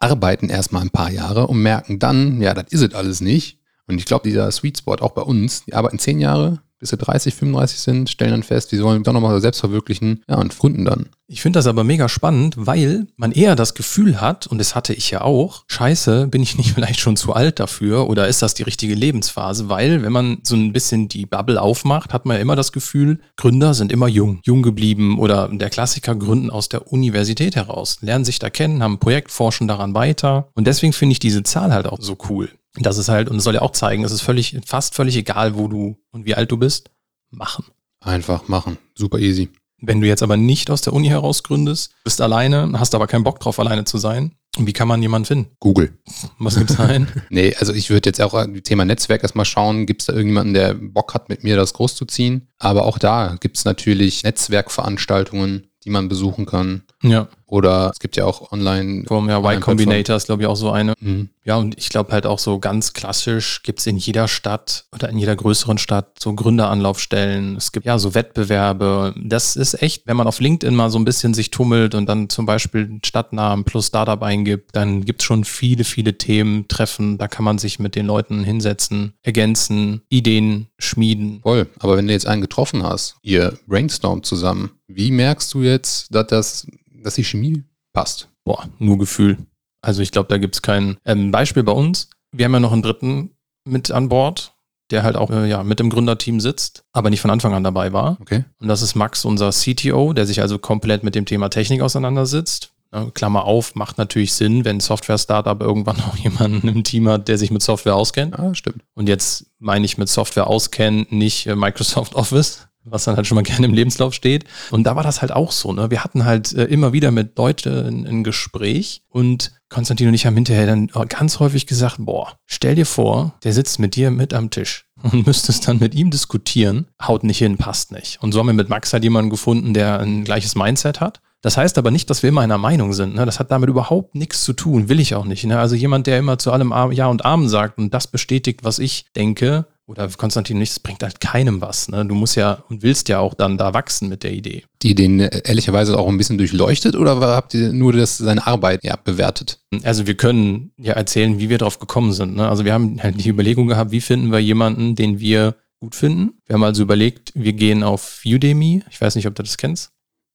arbeiten 0.00 0.48
erstmal 0.48 0.82
ein 0.82 0.90
paar 0.90 1.10
Jahre 1.10 1.46
und 1.46 1.62
merken 1.62 1.98
dann, 1.98 2.42
ja, 2.42 2.54
das 2.54 2.66
ist 2.70 2.80
es 2.82 2.94
alles 2.94 3.20
nicht. 3.20 3.60
Und 3.86 3.98
ich 3.98 4.06
glaube, 4.06 4.28
dieser 4.28 4.50
Sweet 4.50 4.78
Spot 4.78 4.96
auch 4.96 5.12
bei 5.12 5.22
uns, 5.22 5.64
die 5.64 5.74
arbeiten 5.74 5.98
zehn 5.98 6.20
Jahre, 6.20 6.62
bis 6.80 6.90
sie 6.90 6.96
30, 6.96 7.34
35 7.34 7.78
sind, 7.78 8.10
stellen 8.10 8.32
dann 8.32 8.42
fest, 8.42 8.72
die 8.72 8.76
sollen 8.76 9.02
doch 9.02 9.12
nochmal 9.12 9.40
selbst 9.40 9.60
verwirklichen, 9.60 10.24
ja, 10.28 10.36
und 10.36 10.58
gründen 10.58 10.84
dann. 10.84 11.10
Ich 11.32 11.42
finde 11.42 11.58
das 11.58 11.68
aber 11.68 11.84
mega 11.84 12.08
spannend, 12.08 12.54
weil 12.56 13.06
man 13.16 13.30
eher 13.30 13.54
das 13.54 13.74
Gefühl 13.74 14.20
hat, 14.20 14.48
und 14.48 14.58
das 14.58 14.74
hatte 14.74 14.94
ich 14.94 15.12
ja 15.12 15.20
auch, 15.20 15.62
scheiße, 15.68 16.26
bin 16.26 16.42
ich 16.42 16.56
nicht 16.58 16.72
vielleicht 16.74 16.98
schon 16.98 17.16
zu 17.16 17.34
alt 17.34 17.60
dafür 17.60 18.08
oder 18.08 18.26
ist 18.26 18.42
das 18.42 18.54
die 18.54 18.64
richtige 18.64 18.94
Lebensphase? 18.94 19.68
Weil, 19.68 20.02
wenn 20.02 20.10
man 20.12 20.38
so 20.42 20.56
ein 20.56 20.72
bisschen 20.72 21.06
die 21.06 21.26
Bubble 21.26 21.60
aufmacht, 21.60 22.12
hat 22.12 22.26
man 22.26 22.36
ja 22.36 22.42
immer 22.42 22.56
das 22.56 22.72
Gefühl, 22.72 23.20
Gründer 23.36 23.74
sind 23.74 23.92
immer 23.92 24.08
jung, 24.08 24.40
jung 24.44 24.62
geblieben 24.62 25.20
oder 25.20 25.48
der 25.48 25.70
Klassiker 25.70 26.16
gründen 26.16 26.50
aus 26.50 26.68
der 26.68 26.90
Universität 26.90 27.54
heraus, 27.54 27.98
lernen 28.00 28.24
sich 28.24 28.38
da 28.38 28.50
kennen, 28.50 28.82
haben 28.82 28.94
ein 28.94 28.98
Projekt, 29.00 29.30
forschen 29.30 29.68
daran 29.68 29.94
weiter. 29.94 30.48
Und 30.54 30.66
deswegen 30.66 30.92
finde 30.92 31.12
ich 31.12 31.20
diese 31.20 31.42
Zahl 31.42 31.72
halt 31.72 31.86
auch 31.86 31.98
so 32.00 32.16
cool. 32.28 32.48
Das 32.74 32.98
ist 32.98 33.08
halt, 33.08 33.28
und 33.28 33.36
es 33.36 33.44
soll 33.44 33.54
ja 33.54 33.62
auch 33.62 33.72
zeigen, 33.72 34.04
es 34.04 34.12
ist 34.12 34.20
völlig, 34.20 34.58
fast 34.64 34.94
völlig 34.94 35.16
egal, 35.16 35.56
wo 35.56 35.68
du 35.68 35.96
und 36.12 36.24
wie 36.24 36.34
alt 36.34 36.50
du 36.50 36.56
bist, 36.56 36.90
machen. 37.30 37.64
Einfach 38.00 38.48
machen. 38.48 38.78
Super 38.94 39.18
easy. 39.18 39.50
Wenn 39.82 40.00
du 40.00 40.06
jetzt 40.06 40.22
aber 40.22 40.36
nicht 40.36 40.70
aus 40.70 40.82
der 40.82 40.92
Uni 40.92 41.08
heraus 41.08 41.42
gründest, 41.42 41.94
bist 42.04 42.20
alleine, 42.20 42.70
hast 42.78 42.94
aber 42.94 43.06
keinen 43.06 43.24
Bock 43.24 43.40
drauf, 43.40 43.58
alleine 43.58 43.84
zu 43.84 43.98
sein, 43.98 44.32
wie 44.58 44.72
kann 44.72 44.88
man 44.88 45.00
jemanden 45.00 45.26
finden? 45.26 45.50
Google. 45.58 45.96
Was 46.38 46.56
gibt's 46.56 46.76
da 46.76 46.84
ein? 46.84 47.08
nee, 47.30 47.54
also 47.58 47.72
ich 47.72 47.88
würde 47.88 48.08
jetzt 48.08 48.20
auch 48.20 48.44
Thema 48.64 48.84
Netzwerk 48.84 49.22
erstmal 49.22 49.44
schauen, 49.44 49.86
gibt 49.86 50.02
es 50.02 50.06
da 50.06 50.12
irgendjemanden, 50.12 50.54
der 50.54 50.74
Bock 50.74 51.14
hat, 51.14 51.28
mit 51.28 51.44
mir 51.44 51.56
das 51.56 51.72
groß 51.72 51.94
zu 51.94 52.04
ziehen? 52.04 52.48
Aber 52.58 52.84
auch 52.84 52.98
da 52.98 53.36
gibt 53.40 53.56
es 53.56 53.64
natürlich 53.64 54.24
Netzwerkveranstaltungen, 54.24 55.68
die 55.84 55.90
man 55.90 56.08
besuchen 56.08 56.46
kann. 56.46 56.82
Ja. 57.02 57.28
Oder 57.46 57.90
es 57.92 57.98
gibt 57.98 58.16
ja 58.16 58.26
auch 58.26 58.52
online. 58.52 59.04
Vom 59.08 59.28
ja, 59.28 59.40
Y 59.40 59.60
Combinator 59.60 60.14
ist, 60.14 60.26
glaube 60.26 60.42
ich, 60.42 60.48
auch 60.48 60.56
so 60.56 60.70
eine. 60.70 60.94
Mhm. 61.00 61.30
Ja, 61.44 61.56
und 61.56 61.76
ich 61.78 61.88
glaube 61.88 62.12
halt 62.12 62.24
auch 62.24 62.38
so 62.38 62.60
ganz 62.60 62.92
klassisch 62.92 63.62
gibt 63.64 63.80
es 63.80 63.86
in 63.88 63.96
jeder 63.96 64.28
Stadt 64.28 64.84
oder 64.94 65.08
in 65.08 65.18
jeder 65.18 65.34
größeren 65.34 65.78
Stadt 65.78 66.20
so 66.20 66.32
Gründeranlaufstellen. 66.32 67.56
Es 67.56 67.72
gibt 67.72 67.86
ja 67.86 67.98
so 67.98 68.14
Wettbewerbe. 68.14 69.14
Das 69.20 69.56
ist 69.56 69.82
echt, 69.82 70.06
wenn 70.06 70.16
man 70.16 70.28
auf 70.28 70.38
LinkedIn 70.38 70.76
mal 70.76 70.90
so 70.90 70.98
ein 70.98 71.04
bisschen 71.04 71.34
sich 71.34 71.50
tummelt 71.50 71.96
und 71.96 72.08
dann 72.08 72.28
zum 72.28 72.46
Beispiel 72.46 73.00
Stadtnamen 73.04 73.64
plus 73.64 73.88
Startup 73.88 74.22
eingibt, 74.22 74.76
dann 74.76 75.04
gibt 75.04 75.22
es 75.22 75.26
schon 75.26 75.42
viele, 75.42 75.82
viele 75.82 76.18
Themen, 76.18 76.68
Treffen. 76.68 77.18
Da 77.18 77.26
kann 77.26 77.44
man 77.44 77.58
sich 77.58 77.80
mit 77.80 77.96
den 77.96 78.06
Leuten 78.06 78.44
hinsetzen, 78.44 79.14
ergänzen, 79.22 80.02
Ideen 80.08 80.68
schmieden. 80.78 81.40
Voll. 81.42 81.66
Aber 81.80 81.96
wenn 81.96 82.06
du 82.06 82.12
jetzt 82.12 82.28
einen 82.28 82.42
getroffen 82.42 82.84
hast, 82.84 83.16
ihr 83.22 83.58
brainstormt 83.66 84.24
zusammen, 84.24 84.70
wie 84.86 85.10
merkst 85.10 85.52
du 85.54 85.62
jetzt, 85.62 86.14
dass 86.14 86.26
das 86.28 86.66
dass 87.02 87.14
die 87.14 87.24
Chemie 87.24 87.64
passt? 87.92 88.28
Boah, 88.44 88.68
nur 88.78 88.98
Gefühl. 88.98 89.38
Also 89.82 90.02
ich 90.02 90.12
glaube, 90.12 90.28
da 90.28 90.38
gibt 90.38 90.56
es 90.56 90.62
kein 90.62 90.98
ähm, 91.04 91.30
Beispiel 91.30 91.62
bei 91.62 91.72
uns. 91.72 92.10
Wir 92.32 92.44
haben 92.44 92.52
ja 92.52 92.60
noch 92.60 92.72
einen 92.72 92.82
dritten 92.82 93.30
mit 93.64 93.90
an 93.90 94.08
Bord, 94.08 94.54
der 94.90 95.02
halt 95.02 95.16
auch 95.16 95.30
äh, 95.30 95.48
ja, 95.48 95.62
mit 95.62 95.80
im 95.80 95.90
Gründerteam 95.90 96.40
sitzt, 96.40 96.84
aber 96.92 97.10
nicht 97.10 97.20
von 97.20 97.30
Anfang 97.30 97.54
an 97.54 97.64
dabei 97.64 97.92
war. 97.92 98.18
Okay. 98.20 98.44
Und 98.60 98.68
das 98.68 98.82
ist 98.82 98.94
Max, 98.94 99.24
unser 99.24 99.50
CTO, 99.50 100.12
der 100.12 100.26
sich 100.26 100.40
also 100.40 100.58
komplett 100.58 101.02
mit 101.02 101.14
dem 101.14 101.26
Thema 101.26 101.48
Technik 101.48 101.82
auseinandersetzt. 101.82 102.72
Klammer 103.14 103.44
auf, 103.44 103.76
macht 103.76 103.98
natürlich 103.98 104.32
Sinn, 104.32 104.64
wenn 104.64 104.80
Software-Startup 104.80 105.60
irgendwann 105.60 106.00
auch 106.10 106.16
jemanden 106.16 106.66
im 106.68 106.82
Team 106.82 107.08
hat, 107.08 107.28
der 107.28 107.38
sich 107.38 107.50
mit 107.50 107.62
Software 107.62 107.94
auskennt. 107.94 108.38
Ah, 108.38 108.54
stimmt. 108.54 108.82
Und 108.94 109.08
jetzt 109.08 109.46
meine 109.58 109.84
ich 109.84 109.96
mit 109.96 110.08
Software 110.08 110.48
auskennen, 110.48 111.06
nicht 111.10 111.46
äh, 111.46 111.54
Microsoft 111.54 112.14
Office, 112.16 112.66
was 112.84 113.04
dann 113.04 113.16
halt 113.16 113.26
schon 113.26 113.36
mal 113.36 113.42
gerne 113.44 113.66
im 113.66 113.74
Lebenslauf 113.74 114.14
steht. 114.14 114.44
Und 114.70 114.84
da 114.84 114.96
war 114.96 115.02
das 115.02 115.20
halt 115.20 115.32
auch 115.32 115.52
so. 115.52 115.72
Ne? 115.72 115.90
Wir 115.90 116.04
hatten 116.04 116.24
halt 116.24 116.52
äh, 116.52 116.64
immer 116.64 116.92
wieder 116.92 117.10
mit 117.10 117.36
Leuten 117.36 118.06
ein 118.06 118.24
Gespräch 118.24 119.02
und 119.08 119.52
Konstantin 119.68 120.08
und 120.08 120.14
ich 120.14 120.26
haben 120.26 120.34
hinterher 120.34 120.66
dann 120.66 120.88
ganz 121.08 121.38
häufig 121.38 121.66
gesagt, 121.66 121.96
boah, 121.98 122.36
stell 122.46 122.74
dir 122.74 122.86
vor, 122.86 123.34
der 123.44 123.52
sitzt 123.52 123.78
mit 123.78 123.94
dir 123.94 124.10
mit 124.10 124.34
am 124.34 124.50
Tisch 124.50 124.86
und 125.02 125.26
müsstest 125.26 125.68
dann 125.68 125.78
mit 125.78 125.94
ihm 125.94 126.10
diskutieren, 126.10 126.86
haut 127.00 127.24
nicht 127.24 127.38
hin, 127.38 127.56
passt 127.56 127.92
nicht. 127.92 128.22
Und 128.22 128.32
so 128.32 128.40
haben 128.40 128.46
wir 128.46 128.52
mit 128.52 128.68
Max 128.68 128.92
halt 128.92 129.04
jemanden 129.04 129.30
gefunden, 129.30 129.74
der 129.74 130.00
ein 130.00 130.24
gleiches 130.24 130.54
Mindset 130.54 131.00
hat. 131.00 131.20
Das 131.42 131.56
heißt 131.56 131.78
aber 131.78 131.90
nicht, 131.90 132.10
dass 132.10 132.22
wir 132.22 132.28
immer 132.28 132.42
einer 132.42 132.58
Meinung 132.58 132.92
sind. 132.92 133.14
Ne? 133.14 133.24
Das 133.24 133.38
hat 133.38 133.50
damit 133.50 133.70
überhaupt 133.70 134.14
nichts 134.14 134.44
zu 134.44 134.52
tun, 134.52 134.90
will 134.90 135.00
ich 135.00 135.14
auch 135.14 135.24
nicht. 135.24 135.44
Ne? 135.44 135.58
Also 135.58 135.74
jemand, 135.74 136.06
der 136.06 136.18
immer 136.18 136.38
zu 136.38 136.52
allem 136.52 136.74
Ja 136.92 137.06
und 137.06 137.24
Amen 137.24 137.48
sagt 137.48 137.78
und 137.78 137.94
das 137.94 138.08
bestätigt, 138.08 138.60
was 138.62 138.78
ich 138.78 139.06
denke, 139.16 139.66
oder 139.90 140.08
Konstantin 140.08 140.58
nicht, 140.58 140.70
das 140.70 140.78
bringt 140.78 141.02
halt 141.02 141.20
keinem 141.20 141.60
was. 141.60 141.88
Ne? 141.88 142.06
Du 142.06 142.14
musst 142.14 142.36
ja 142.36 142.62
und 142.68 142.82
willst 142.82 143.08
ja 143.08 143.18
auch 143.18 143.34
dann 143.34 143.58
da 143.58 143.74
wachsen 143.74 144.08
mit 144.08 144.22
der 144.22 144.32
Idee. 144.32 144.62
Die 144.82 144.94
den 144.94 145.18
äh, 145.18 145.42
ehrlicherweise 145.44 145.98
auch 145.98 146.08
ein 146.08 146.16
bisschen 146.16 146.38
durchleuchtet 146.38 146.94
oder 146.94 147.20
habt 147.20 147.54
ihr 147.54 147.72
nur 147.72 147.92
das, 147.92 148.16
seine 148.16 148.46
Arbeit 148.46 148.84
ja, 148.84 148.94
bewertet? 148.94 149.58
Also 149.82 150.06
wir 150.06 150.14
können 150.14 150.72
ja 150.76 150.92
erzählen, 150.92 151.40
wie 151.40 151.48
wir 151.48 151.58
drauf 151.58 151.80
gekommen 151.80 152.12
sind. 152.12 152.36
Ne? 152.36 152.48
Also 152.48 152.64
wir 152.64 152.72
haben 152.72 153.02
halt 153.02 153.22
die 153.22 153.28
Überlegung 153.28 153.66
gehabt, 153.66 153.90
wie 153.90 154.00
finden 154.00 154.30
wir 154.30 154.38
jemanden, 154.38 154.94
den 154.94 155.18
wir 155.18 155.56
gut 155.80 155.96
finden. 155.96 156.40
Wir 156.46 156.54
haben 156.54 156.62
also 156.62 156.82
überlegt, 156.82 157.32
wir 157.34 157.52
gehen 157.52 157.82
auf 157.82 158.22
Udemy. 158.24 158.84
Ich 158.90 159.00
weiß 159.00 159.16
nicht, 159.16 159.26
ob 159.26 159.34
du 159.34 159.42
das 159.42 159.56
kennst. 159.56 159.90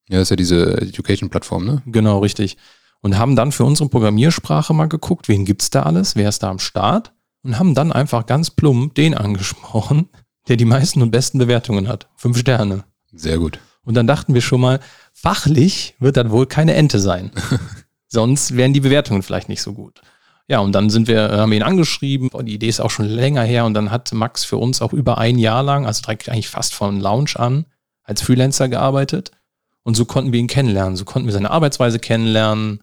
Ja, 0.09 0.17
das 0.17 0.23
ist 0.23 0.29
ja 0.31 0.35
diese 0.35 0.81
Education-Plattform, 0.81 1.65
ne? 1.65 1.81
Genau, 1.85 2.19
richtig. 2.19 2.57
Und 3.01 3.17
haben 3.17 3.35
dann 3.35 3.51
für 3.51 3.63
unsere 3.63 3.87
Programmiersprache 3.89 4.73
mal 4.73 4.87
geguckt, 4.87 5.29
wen 5.29 5.45
gibt's 5.45 5.69
da 5.69 5.83
alles, 5.83 6.15
wer 6.15 6.29
ist 6.29 6.43
da 6.43 6.49
am 6.49 6.59
Start 6.59 7.14
und 7.45 7.59
haben 7.59 7.75
dann 7.75 7.91
einfach 7.91 8.25
ganz 8.25 8.49
plump 8.49 8.95
den 8.95 9.13
angesprochen, 9.13 10.09
der 10.47 10.57
die 10.57 10.65
meisten 10.65 11.01
und 11.01 11.11
besten 11.11 11.37
Bewertungen 11.37 11.87
hat. 11.87 12.09
Fünf 12.15 12.37
Sterne. 12.37 12.83
Sehr 13.13 13.37
gut. 13.37 13.59
Und 13.83 13.93
dann 13.93 14.07
dachten 14.07 14.33
wir 14.33 14.41
schon 14.41 14.61
mal, 14.61 14.79
fachlich 15.13 15.95
wird 15.99 16.17
das 16.17 16.31
wohl 16.31 16.47
keine 16.47 16.73
Ente 16.73 16.99
sein. 16.99 17.31
Sonst 18.07 18.57
wären 18.57 18.73
die 18.73 18.79
Bewertungen 18.79 19.21
vielleicht 19.21 19.47
nicht 19.47 19.61
so 19.61 19.73
gut. 19.73 20.01
Ja, 20.47 20.59
und 20.59 20.73
dann 20.73 20.89
sind 20.89 21.07
wir, 21.07 21.31
haben 21.31 21.51
wir 21.51 21.57
ihn 21.57 21.63
angeschrieben. 21.63 22.29
Die 22.45 22.55
Idee 22.55 22.67
ist 22.67 22.79
auch 22.79 22.91
schon 22.91 23.05
länger 23.05 23.43
her. 23.43 23.65
Und 23.65 23.73
dann 23.73 23.91
hat 23.91 24.11
Max 24.13 24.43
für 24.43 24.57
uns 24.57 24.81
auch 24.81 24.93
über 24.93 25.17
ein 25.17 25.37
Jahr 25.37 25.63
lang, 25.63 25.85
also 25.85 26.01
direkt 26.01 26.29
eigentlich 26.29 26.49
fast 26.49 26.73
von 26.73 26.99
Launch 26.99 27.39
an, 27.39 27.65
als 28.03 28.21
Freelancer 28.21 28.69
gearbeitet. 28.69 29.31
Und 29.83 29.95
so 29.95 30.05
konnten 30.05 30.31
wir 30.31 30.39
ihn 30.39 30.47
kennenlernen. 30.47 30.95
So 30.95 31.05
konnten 31.05 31.27
wir 31.27 31.33
seine 31.33 31.51
Arbeitsweise 31.51 31.99
kennenlernen. 31.99 32.81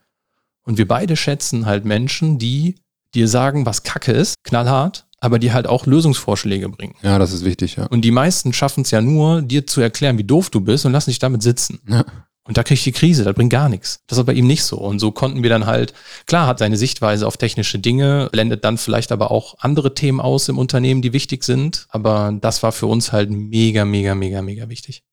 Und 0.65 0.79
wir 0.79 0.87
beide 0.87 1.17
schätzen 1.17 1.67
halt 1.67 1.85
Menschen, 1.85 2.39
die 2.39 2.77
dir 3.15 3.29
sagen, 3.29 3.67
was 3.67 3.83
Kacke 3.83 4.13
ist, 4.13 4.37
knallhart, 4.45 5.07
aber 5.21 5.39
die 5.39 5.53
halt 5.53 5.67
auch 5.67 5.87
Lösungsvorschläge 5.87 6.69
bringen. 6.69 6.95
Ja, 7.03 7.19
das 7.19 7.33
ist 7.33 7.45
wichtig, 7.45 7.77
ja. 7.77 7.87
Und 7.87 8.03
die 8.03 8.11
meisten 8.11 8.53
schaffen 8.53 8.83
es 8.83 8.91
ja 8.91 9.01
nur, 9.01 9.43
dir 9.43 9.67
zu 9.67 9.81
erklären, 9.81 10.19
wie 10.19 10.25
doof 10.25 10.51
du 10.51 10.61
bist 10.61 10.85
und 10.85 10.93
lassen 10.93 11.11
dich 11.11 11.19
damit 11.19 11.43
sitzen. 11.43 11.81
Ja. 11.89 12.05
Und 12.45 12.57
da 12.57 12.65
krieg 12.65 12.77
ich 12.77 12.85
die 12.85 12.93
Krise, 12.93 13.23
das 13.23 13.35
bringt 13.35 13.53
gar 13.53 13.69
nichts. 13.69 14.01
Das 14.09 14.19
ist 14.19 14.25
bei 14.25 14.33
ihm 14.33 14.49
nicht 14.49 14.65
so. 14.65 14.77
Und 14.79 14.99
so 14.99 15.13
konnten 15.13 15.45
wir 15.45 15.51
dann 15.51 15.67
halt, 15.67 15.95
klar, 16.27 16.49
hat 16.49 16.59
seine 16.59 16.77
Sichtweise 16.77 17.27
auf 17.27 17.37
technische 17.37 17.79
Dinge, 17.79 18.29
blendet 18.33 18.65
dann 18.65 18.79
vielleicht 18.79 19.13
aber 19.13 19.31
auch 19.31 19.55
andere 19.61 19.95
Themen 19.95 20.21
aus 20.21 20.49
im 20.49 20.59
Unternehmen, 20.59 21.03
die 21.03 21.13
wichtig 21.13 21.45
sind. 21.45 21.87
Aber 21.91 22.37
das 22.41 22.65
war 22.65 22.73
für 22.73 22.87
uns 22.87 23.13
halt 23.13 23.31
mega, 23.31 23.85
mega, 23.85 24.17
mega, 24.17 24.43
mega 24.43 24.69
wichtig. 24.69 25.05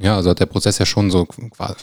Ja, 0.00 0.16
also 0.16 0.30
hat 0.30 0.40
der 0.40 0.46
Prozess 0.46 0.78
ja 0.78 0.86
schon 0.86 1.10
so 1.10 1.28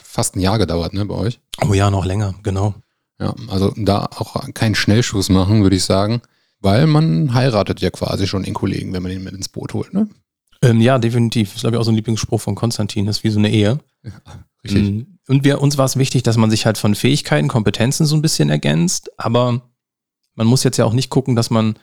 fast 0.02 0.34
ein 0.34 0.40
Jahr 0.40 0.58
gedauert, 0.58 0.92
ne, 0.92 1.04
bei 1.04 1.14
euch? 1.14 1.38
Oh 1.64 1.72
ja, 1.72 1.90
noch 1.90 2.04
länger, 2.04 2.34
genau. 2.42 2.74
Ja, 3.20 3.34
also 3.48 3.72
da 3.76 4.06
auch 4.16 4.36
keinen 4.54 4.74
Schnellschuss 4.74 5.28
machen, 5.28 5.62
würde 5.62 5.76
ich 5.76 5.84
sagen, 5.84 6.22
weil 6.60 6.86
man 6.86 7.34
heiratet 7.34 7.80
ja 7.80 7.90
quasi 7.90 8.26
schon 8.26 8.44
den 8.44 8.54
Kollegen, 8.54 8.92
wenn 8.92 9.02
man 9.02 9.12
ihn 9.12 9.24
mit 9.24 9.34
ins 9.34 9.48
Boot 9.48 9.74
holt, 9.74 9.92
ne? 9.92 10.08
Ähm, 10.62 10.80
ja, 10.80 10.98
definitiv. 10.98 11.48
Das 11.48 11.56
ist, 11.56 11.60
glaube 11.62 11.76
ich, 11.76 11.80
auch 11.80 11.84
so 11.84 11.92
ein 11.92 11.96
Lieblingsspruch 11.96 12.40
von 12.40 12.54
Konstantin. 12.54 13.06
Das 13.06 13.18
ist 13.18 13.24
wie 13.24 13.30
so 13.30 13.38
eine 13.38 13.50
Ehe. 13.50 13.78
Ja, 14.02 14.12
richtig. 14.64 14.88
Ähm, 14.88 15.18
und 15.28 15.44
wir, 15.44 15.60
uns 15.60 15.78
war 15.78 15.84
es 15.84 15.96
wichtig, 15.96 16.22
dass 16.22 16.36
man 16.36 16.50
sich 16.50 16.66
halt 16.66 16.78
von 16.78 16.94
Fähigkeiten, 16.94 17.48
Kompetenzen 17.48 18.06
so 18.06 18.16
ein 18.16 18.22
bisschen 18.22 18.50
ergänzt, 18.50 19.10
aber 19.18 19.62
man 20.34 20.46
muss 20.46 20.64
jetzt 20.64 20.78
ja 20.78 20.84
auch 20.84 20.92
nicht 20.92 21.10
gucken, 21.10 21.36
dass 21.36 21.50
man 21.50 21.78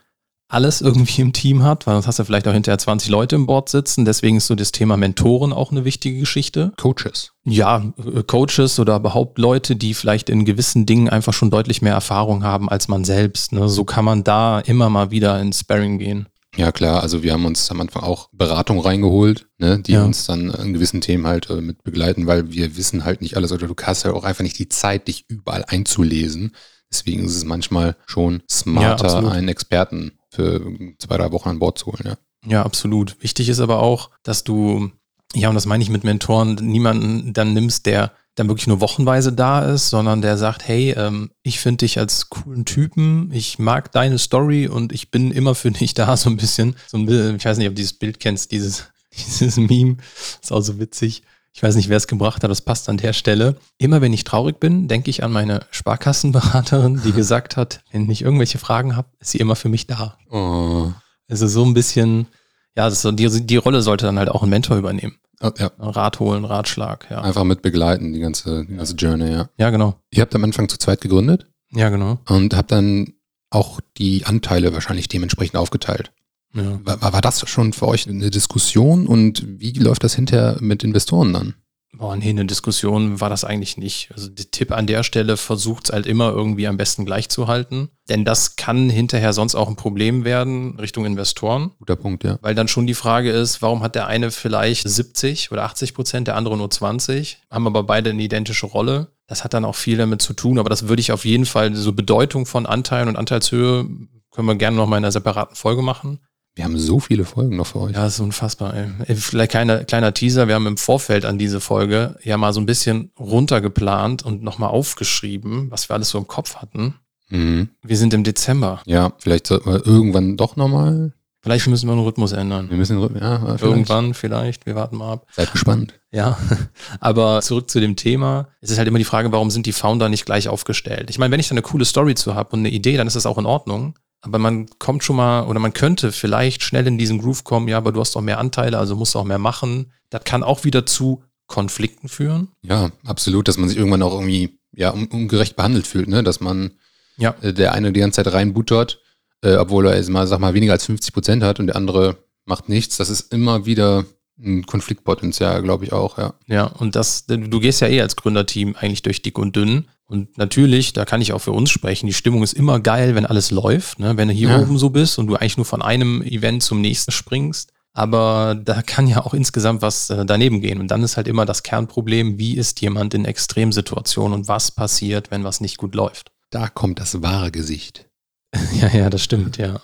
alles 0.47 0.81
irgendwie 0.81 1.21
im 1.21 1.33
Team 1.33 1.63
hat, 1.63 1.87
weil 1.87 1.95
sonst 1.95 2.07
hast 2.07 2.19
du 2.19 2.23
vielleicht 2.23 2.47
auch 2.47 2.53
hinterher 2.53 2.77
20 2.77 3.09
Leute 3.09 3.35
im 3.35 3.47
Board 3.47 3.69
sitzen. 3.69 4.05
Deswegen 4.05 4.37
ist 4.37 4.47
so 4.47 4.55
das 4.55 4.71
Thema 4.71 4.95
Mentoren 4.95 5.51
auch 5.51 5.71
eine 5.71 5.85
wichtige 5.85 6.19
Geschichte. 6.19 6.71
Coaches. 6.77 7.31
Ja, 7.43 7.91
äh, 7.97 8.23
Coaches 8.23 8.79
oder 8.79 8.97
überhaupt 8.97 9.39
Leute, 9.39 9.75
die 9.75 9.93
vielleicht 9.93 10.29
in 10.29 10.45
gewissen 10.45 10.85
Dingen 10.85 11.09
einfach 11.09 11.33
schon 11.33 11.49
deutlich 11.49 11.81
mehr 11.81 11.93
Erfahrung 11.93 12.43
haben 12.43 12.69
als 12.69 12.87
man 12.87 13.03
selbst. 13.03 13.53
Ne? 13.53 13.67
So 13.69 13.85
kann 13.85 14.05
man 14.05 14.23
da 14.23 14.59
immer 14.59 14.89
mal 14.89 15.11
wieder 15.11 15.39
ins 15.41 15.61
Sparring 15.61 15.97
gehen. 15.97 16.27
Ja, 16.57 16.71
klar. 16.71 17.01
Also 17.01 17.23
wir 17.23 17.33
haben 17.33 17.45
uns 17.45 17.69
am 17.71 17.81
Anfang 17.81 18.03
auch 18.03 18.29
Beratung 18.31 18.79
reingeholt, 18.79 19.47
ne, 19.57 19.79
die 19.79 19.93
ja. 19.93 20.05
uns 20.05 20.25
dann 20.25 20.51
in 20.51 20.73
gewissen 20.73 21.01
Themen 21.01 21.27
halt 21.27 21.49
äh, 21.49 21.59
mit 21.59 21.83
begleiten, 21.83 22.27
weil 22.27 22.51
wir 22.51 22.77
wissen 22.77 23.03
halt 23.03 23.21
nicht 23.21 23.35
alles 23.35 23.51
oder 23.51 23.67
du 23.67 23.75
hast 23.83 24.05
halt 24.05 24.15
auch 24.15 24.23
einfach 24.23 24.43
nicht 24.43 24.57
die 24.57 24.69
Zeit, 24.69 25.07
dich 25.07 25.25
überall 25.27 25.65
einzulesen. 25.67 26.55
Deswegen 26.89 27.25
ist 27.25 27.35
es 27.35 27.43
manchmal 27.43 27.97
schon 28.05 28.41
smarter, 28.49 29.05
absolut. 29.05 29.31
einen 29.31 29.49
Experten 29.49 30.13
für 30.35 30.61
zwei, 30.99 31.17
drei 31.17 31.31
Wochen 31.31 31.49
an 31.49 31.59
Bord 31.59 31.77
zu 31.77 31.87
holen. 31.87 32.03
Ja. 32.05 32.17
Ja, 32.47 32.63
absolut. 32.63 33.21
Wichtig 33.21 33.49
ist 33.49 33.59
aber 33.59 33.79
auch, 33.81 34.11
dass 34.23 34.43
du, 34.43 34.91
ja, 35.33 35.49
und 35.49 35.55
das 35.55 35.65
meine 35.65 35.83
ich 35.83 35.89
mit 35.89 36.03
Mentoren, 36.03 36.55
niemanden 36.55 37.33
dann 37.33 37.53
nimmst, 37.53 37.85
der 37.85 38.11
dann 38.35 38.49
wirklich 38.49 38.67
nur 38.67 38.81
wochenweise 38.81 39.31
da 39.31 39.61
ist, 39.61 39.89
sondern 39.89 40.21
der 40.21 40.37
sagt, 40.37 40.67
hey, 40.67 40.91
ähm, 40.91 41.31
ich 41.41 41.59
finde 41.59 41.85
dich 41.85 41.97
als 41.97 42.29
coolen 42.29 42.65
Typen, 42.65 43.31
ich 43.31 43.59
mag 43.59 43.91
deine 43.93 44.19
Story 44.19 44.67
und 44.67 44.91
ich 44.91 45.09
bin 45.09 45.31
immer 45.31 45.55
für 45.55 45.71
dich 45.71 45.93
da, 45.93 46.15
so 46.17 46.29
ein 46.29 46.37
bisschen. 46.37 46.75
So 46.87 46.97
ein, 46.97 47.35
ich 47.35 47.45
weiß 47.45 47.57
nicht, 47.57 47.67
ob 47.67 47.73
du 47.73 47.77
dieses 47.77 47.93
Bild 47.93 48.19
kennst, 48.19 48.51
dieses, 48.51 48.85
dieses 49.13 49.57
Meme, 49.57 49.97
ist 50.41 50.51
auch 50.51 50.61
so 50.61 50.79
witzig. 50.79 51.23
Ich 51.55 51.63
weiß 51.63 51.77
nicht, 51.77 51.87
wer 51.87 51.95
es 51.95 52.07
gebracht 52.07 52.43
hat, 52.43 52.51
das 52.51 52.59
passt 52.59 52.89
an 52.89 52.97
der 52.97 53.13
Stelle. 53.13 53.55
Immer 53.77 54.01
wenn 54.01 54.11
ich 54.11 54.25
traurig 54.25 54.59
bin, 54.59 54.89
denke 54.89 55.09
ich 55.09 55.23
an 55.23 55.31
meine 55.31 55.61
Sparkassenberaterin, 55.71 57.01
die 57.05 57.11
gesagt 57.13 57.55
hat, 57.55 57.79
wenn 57.93 58.11
ich 58.11 58.23
irgendwelche 58.23 58.57
Fragen 58.57 58.97
habe, 58.97 59.07
ist 59.19 59.31
sie 59.31 59.37
immer 59.37 59.55
für 59.55 59.69
mich 59.69 59.87
da. 59.87 60.17
Oh. 60.29 60.91
Also 61.29 61.47
so 61.47 61.63
ein 61.63 61.73
bisschen, 61.73 62.27
ja, 62.75 62.91
so, 62.91 63.09
die, 63.13 63.45
die 63.45 63.55
Rolle 63.55 63.81
sollte 63.81 64.05
dann 64.05 64.19
halt 64.19 64.27
auch 64.27 64.43
ein 64.43 64.49
Mentor 64.49 64.75
übernehmen. 64.75 65.15
Oh, 65.39 65.51
ja. 65.57 65.71
Rat 65.79 66.19
holen, 66.19 66.43
Ratschlag, 66.43 67.07
ja. 67.09 67.21
Einfach 67.21 67.45
mit 67.45 67.61
begleiten, 67.61 68.11
die 68.11 68.19
ganze, 68.19 68.65
die 68.65 68.75
ganze 68.75 68.95
Journey, 68.95 69.31
ja. 69.31 69.49
Ja, 69.57 69.69
genau. 69.69 69.95
Ihr 70.11 70.23
habt 70.23 70.35
am 70.35 70.43
Anfang 70.43 70.67
zu 70.67 70.77
zweit 70.77 70.99
gegründet 70.99 71.45
Ja, 71.71 71.87
genau. 71.87 72.19
und 72.27 72.53
habt 72.53 72.73
dann 72.73 73.13
auch 73.49 73.79
die 73.97 74.25
Anteile 74.25 74.73
wahrscheinlich 74.73 75.07
dementsprechend 75.07 75.55
aufgeteilt. 75.55 76.11
Ja. 76.55 76.79
War, 76.83 77.13
war 77.13 77.21
das 77.21 77.47
schon 77.49 77.73
für 77.73 77.87
euch 77.87 78.07
eine 78.07 78.31
Diskussion 78.31 79.07
und 79.07 79.43
wie 79.59 79.73
läuft 79.73 80.03
das 80.03 80.15
hinterher 80.15 80.57
mit 80.61 80.83
Investoren 80.83 81.33
dann? 81.33 81.55
Boah, 81.97 82.15
nee, 82.15 82.29
eine 82.29 82.45
Diskussion 82.45 83.21
war 83.21 83.29
das 83.29 83.45
eigentlich 83.45 83.77
nicht. 83.77 84.09
Also 84.13 84.27
der 84.27 84.51
Tipp 84.51 84.71
an 84.71 84.87
der 84.87 85.03
Stelle 85.03 85.37
versucht 85.37 85.85
es 85.85 85.93
halt 85.93 86.05
immer 86.05 86.29
irgendwie 86.31 86.67
am 86.67 86.77
besten 86.77 87.05
gleich 87.05 87.29
zu 87.29 87.47
halten. 87.47 87.89
Denn 88.09 88.25
das 88.25 88.57
kann 88.57 88.89
hinterher 88.89 89.31
sonst 89.31 89.55
auch 89.55 89.69
ein 89.69 89.77
Problem 89.77 90.25
werden 90.25 90.77
Richtung 90.77 91.05
Investoren. 91.05 91.71
Guter 91.79 91.95
Punkt, 91.95 92.23
ja. 92.23 92.37
Weil 92.41 92.53
dann 92.53 92.67
schon 92.67 92.87
die 92.87 92.93
Frage 92.93 93.31
ist, 93.31 93.61
warum 93.61 93.81
hat 93.81 93.95
der 93.95 94.07
eine 94.07 94.31
vielleicht 94.31 94.87
70 94.87 95.51
oder 95.51 95.63
80 95.63 95.93
Prozent, 95.93 96.27
der 96.27 96.35
andere 96.35 96.57
nur 96.57 96.69
20, 96.69 97.39
haben 97.49 97.67
aber 97.67 97.83
beide 97.83 98.09
eine 98.09 98.21
identische 98.21 98.65
Rolle. 98.65 99.07
Das 99.27 99.43
hat 99.43 99.53
dann 99.53 99.65
auch 99.65 99.75
viel 99.75 99.97
damit 99.97 100.21
zu 100.21 100.33
tun, 100.33 100.59
aber 100.59 100.69
das 100.69 100.87
würde 100.87 100.99
ich 100.99 101.11
auf 101.11 101.25
jeden 101.25 101.45
Fall, 101.45 101.73
so 101.75 101.93
Bedeutung 101.93 102.45
von 102.45 102.65
Anteilen 102.65 103.07
und 103.07 103.15
Anteilshöhe, 103.15 103.87
können 104.31 104.47
wir 104.47 104.55
gerne 104.55 104.75
nochmal 104.75 104.97
in 104.97 105.05
einer 105.05 105.11
separaten 105.13 105.55
Folge 105.55 105.81
machen. 105.81 106.19
Wir 106.55 106.63
haben 106.63 106.77
so 106.77 107.01
viele 107.01 107.25
Folgen 107.25 107.57
noch 107.57 107.67
für 107.67 107.81
euch. 107.81 107.95
Ja, 107.95 108.03
das 108.05 108.13
ist 108.15 108.21
unfassbar. 108.21 108.73
Ey. 108.73 109.15
Vielleicht 109.17 109.51
kleiner, 109.51 109.83
kleiner 109.83 110.13
Teaser. 110.13 110.47
Wir 110.47 110.55
haben 110.55 110.67
im 110.67 110.77
Vorfeld 110.77 111.25
an 111.25 111.37
diese 111.37 111.59
Folge 111.59 112.17
ja 112.23 112.37
mal 112.37 112.53
so 112.53 112.61
ein 112.61 112.65
bisschen 112.65 113.11
runtergeplant 113.19 114.23
und 114.23 114.41
nochmal 114.41 114.69
aufgeschrieben, 114.69 115.69
was 115.69 115.89
wir 115.89 115.95
alles 115.95 116.09
so 116.09 116.17
im 116.17 116.27
Kopf 116.27 116.55
hatten. 116.55 116.95
Mhm. 117.29 117.69
Wir 117.83 117.97
sind 117.97 118.13
im 118.13 118.23
Dezember. 118.23 118.81
Ja, 118.85 119.11
vielleicht 119.19 119.47
sollten 119.47 119.69
wir 119.69 119.85
irgendwann 119.85 120.37
doch 120.37 120.55
nochmal. 120.55 121.11
Vielleicht 121.41 121.67
müssen 121.67 121.87
wir 121.87 121.93
einen 121.93 122.03
Rhythmus 122.03 122.31
ändern. 122.31 122.69
Wir 122.69 122.77
müssen, 122.77 122.99
ja, 123.19 123.39
vielleicht. 123.39 123.61
Irgendwann 123.61 124.13
vielleicht. 124.13 124.65
Wir 124.65 124.75
warten 124.75 124.95
mal 124.95 125.11
ab. 125.11 125.27
Seid 125.31 125.51
gespannt. 125.51 125.93
Ja, 126.11 126.37
aber 127.01 127.41
zurück 127.41 127.69
zu 127.69 127.81
dem 127.81 127.97
Thema. 127.97 128.47
Es 128.61 128.71
ist 128.71 128.77
halt 128.77 128.87
immer 128.87 128.97
die 128.97 129.03
Frage, 129.03 129.31
warum 129.33 129.51
sind 129.51 129.65
die 129.65 129.73
Founder 129.73 130.07
nicht 130.07 130.25
gleich 130.25 130.47
aufgestellt? 130.47 131.09
Ich 131.09 131.19
meine, 131.19 131.31
wenn 131.31 131.39
ich 131.39 131.49
da 131.49 131.51
eine 131.53 131.61
coole 131.61 131.85
Story 131.85 132.15
zu 132.15 132.33
habe 132.33 132.51
und 132.51 132.59
eine 132.59 132.69
Idee, 132.69 132.95
dann 132.95 133.07
ist 133.07 133.15
das 133.15 133.25
auch 133.25 133.37
in 133.37 133.45
Ordnung. 133.45 133.93
Aber 134.25 134.39
man 134.39 134.67
kommt 134.79 135.03
schon 135.03 135.15
mal 135.15 135.43
oder 135.45 135.59
man 135.59 135.73
könnte 135.73 136.11
vielleicht 136.11 136.63
schnell 136.63 136.87
in 136.87 136.97
diesen 136.97 137.19
Groove 137.19 137.43
kommen, 137.43 137.67
ja, 137.67 137.77
aber 137.77 137.91
du 137.91 137.99
hast 137.99 138.15
doch 138.15 138.21
mehr 138.21 138.39
Anteile, 138.39 138.77
also 138.79 138.95
musst 138.95 139.13
du 139.15 139.19
auch 139.19 139.23
mehr 139.23 139.37
machen. 139.37 139.91
Das 140.09 140.23
kann 140.23 140.43
auch 140.43 140.63
wieder 140.63 140.85
zu 140.85 141.23
Konflikten 141.47 142.09
führen. 142.09 142.49
Ja, 142.63 142.89
absolut, 143.05 143.47
dass 143.47 143.57
man 143.57 143.69
sich 143.69 143.77
irgendwann 143.77 144.01
auch 144.01 144.13
irgendwie 144.13 144.57
ja, 144.73 144.91
un 144.91 145.05
ungerecht 145.07 145.55
behandelt 145.55 145.85
fühlt, 145.87 146.07
ne? 146.09 146.23
Dass 146.23 146.39
man 146.39 146.71
Ja. 147.17 147.35
äh, 147.41 147.53
der 147.53 147.73
eine 147.73 147.93
die 147.93 147.99
ganze 147.99 148.23
Zeit 148.23 148.33
reinbuttert, 148.33 148.99
äh, 149.41 149.55
obwohl 149.55 149.85
er 149.87 149.95
jetzt 149.95 150.09
mal, 150.09 150.25
sag 150.27 150.39
mal, 150.39 150.53
weniger 150.55 150.73
als 150.73 150.85
50 150.85 151.13
Prozent 151.13 151.43
hat 151.43 151.59
und 151.59 151.67
der 151.67 151.75
andere 151.75 152.17
macht 152.45 152.67
nichts. 152.67 152.97
Das 152.97 153.09
ist 153.09 153.31
immer 153.31 153.65
wieder 153.65 154.05
ein 154.37 154.65
Konfliktpotenzial, 154.65 155.61
glaube 155.61 155.85
ich 155.85 155.93
auch, 155.93 156.17
ja. 156.17 156.33
Ja, 156.47 156.65
und 156.65 156.95
das, 156.95 157.25
du 157.25 157.59
gehst 157.59 157.81
ja 157.81 157.87
eh 157.87 158.01
als 158.01 158.15
Gründerteam 158.15 158.75
eigentlich 158.75 159.01
durch 159.01 159.21
dick 159.21 159.37
und 159.37 159.55
dünn. 159.55 159.87
Und 160.07 160.37
natürlich, 160.37 160.93
da 160.93 161.05
kann 161.05 161.21
ich 161.21 161.33
auch 161.33 161.39
für 161.39 161.51
uns 161.53 161.71
sprechen, 161.71 162.05
die 162.07 162.13
Stimmung 162.13 162.43
ist 162.43 162.53
immer 162.53 162.79
geil, 162.79 163.15
wenn 163.15 163.25
alles 163.25 163.49
läuft, 163.51 163.97
ne? 163.99 164.17
wenn 164.17 164.27
du 164.27 164.33
hier 164.33 164.49
Ja. 164.49 164.59
oben 164.61 164.77
so 164.77 164.89
bist 164.89 165.17
und 165.17 165.27
du 165.27 165.35
eigentlich 165.35 165.57
nur 165.57 165.65
von 165.65 165.81
einem 165.81 166.21
Event 166.21 166.61
zum 166.63 166.81
nächsten 166.81 167.11
springst. 167.11 167.71
Aber 167.93 168.55
da 168.61 168.81
kann 168.81 169.07
ja 169.07 169.25
auch 169.25 169.33
insgesamt 169.33 169.81
was 169.81 170.09
äh, 170.09 170.25
daneben 170.25 170.59
gehen. 170.59 170.81
Und 170.81 170.89
dann 170.89 171.01
ist 171.01 171.15
halt 171.15 171.29
immer 171.29 171.45
das 171.45 171.63
Kernproblem, 171.63 172.37
wie 172.37 172.57
ist 172.57 172.81
jemand 172.81 173.13
in 173.13 173.23
Extremsituationen 173.23 174.33
und 174.39 174.47
was 174.49 174.69
passiert, 174.71 175.31
wenn 175.31 175.45
was 175.45 175.61
nicht 175.61 175.77
gut 175.77 175.95
läuft. 175.95 176.31
Da 176.49 176.67
kommt 176.67 176.99
das 176.99 177.21
wahre 177.21 177.51
Gesicht. 177.51 178.05
Ja, 178.79 178.89
ja, 178.89 179.09
das 179.09 179.23
stimmt, 179.23 179.57
ja. 179.57 179.79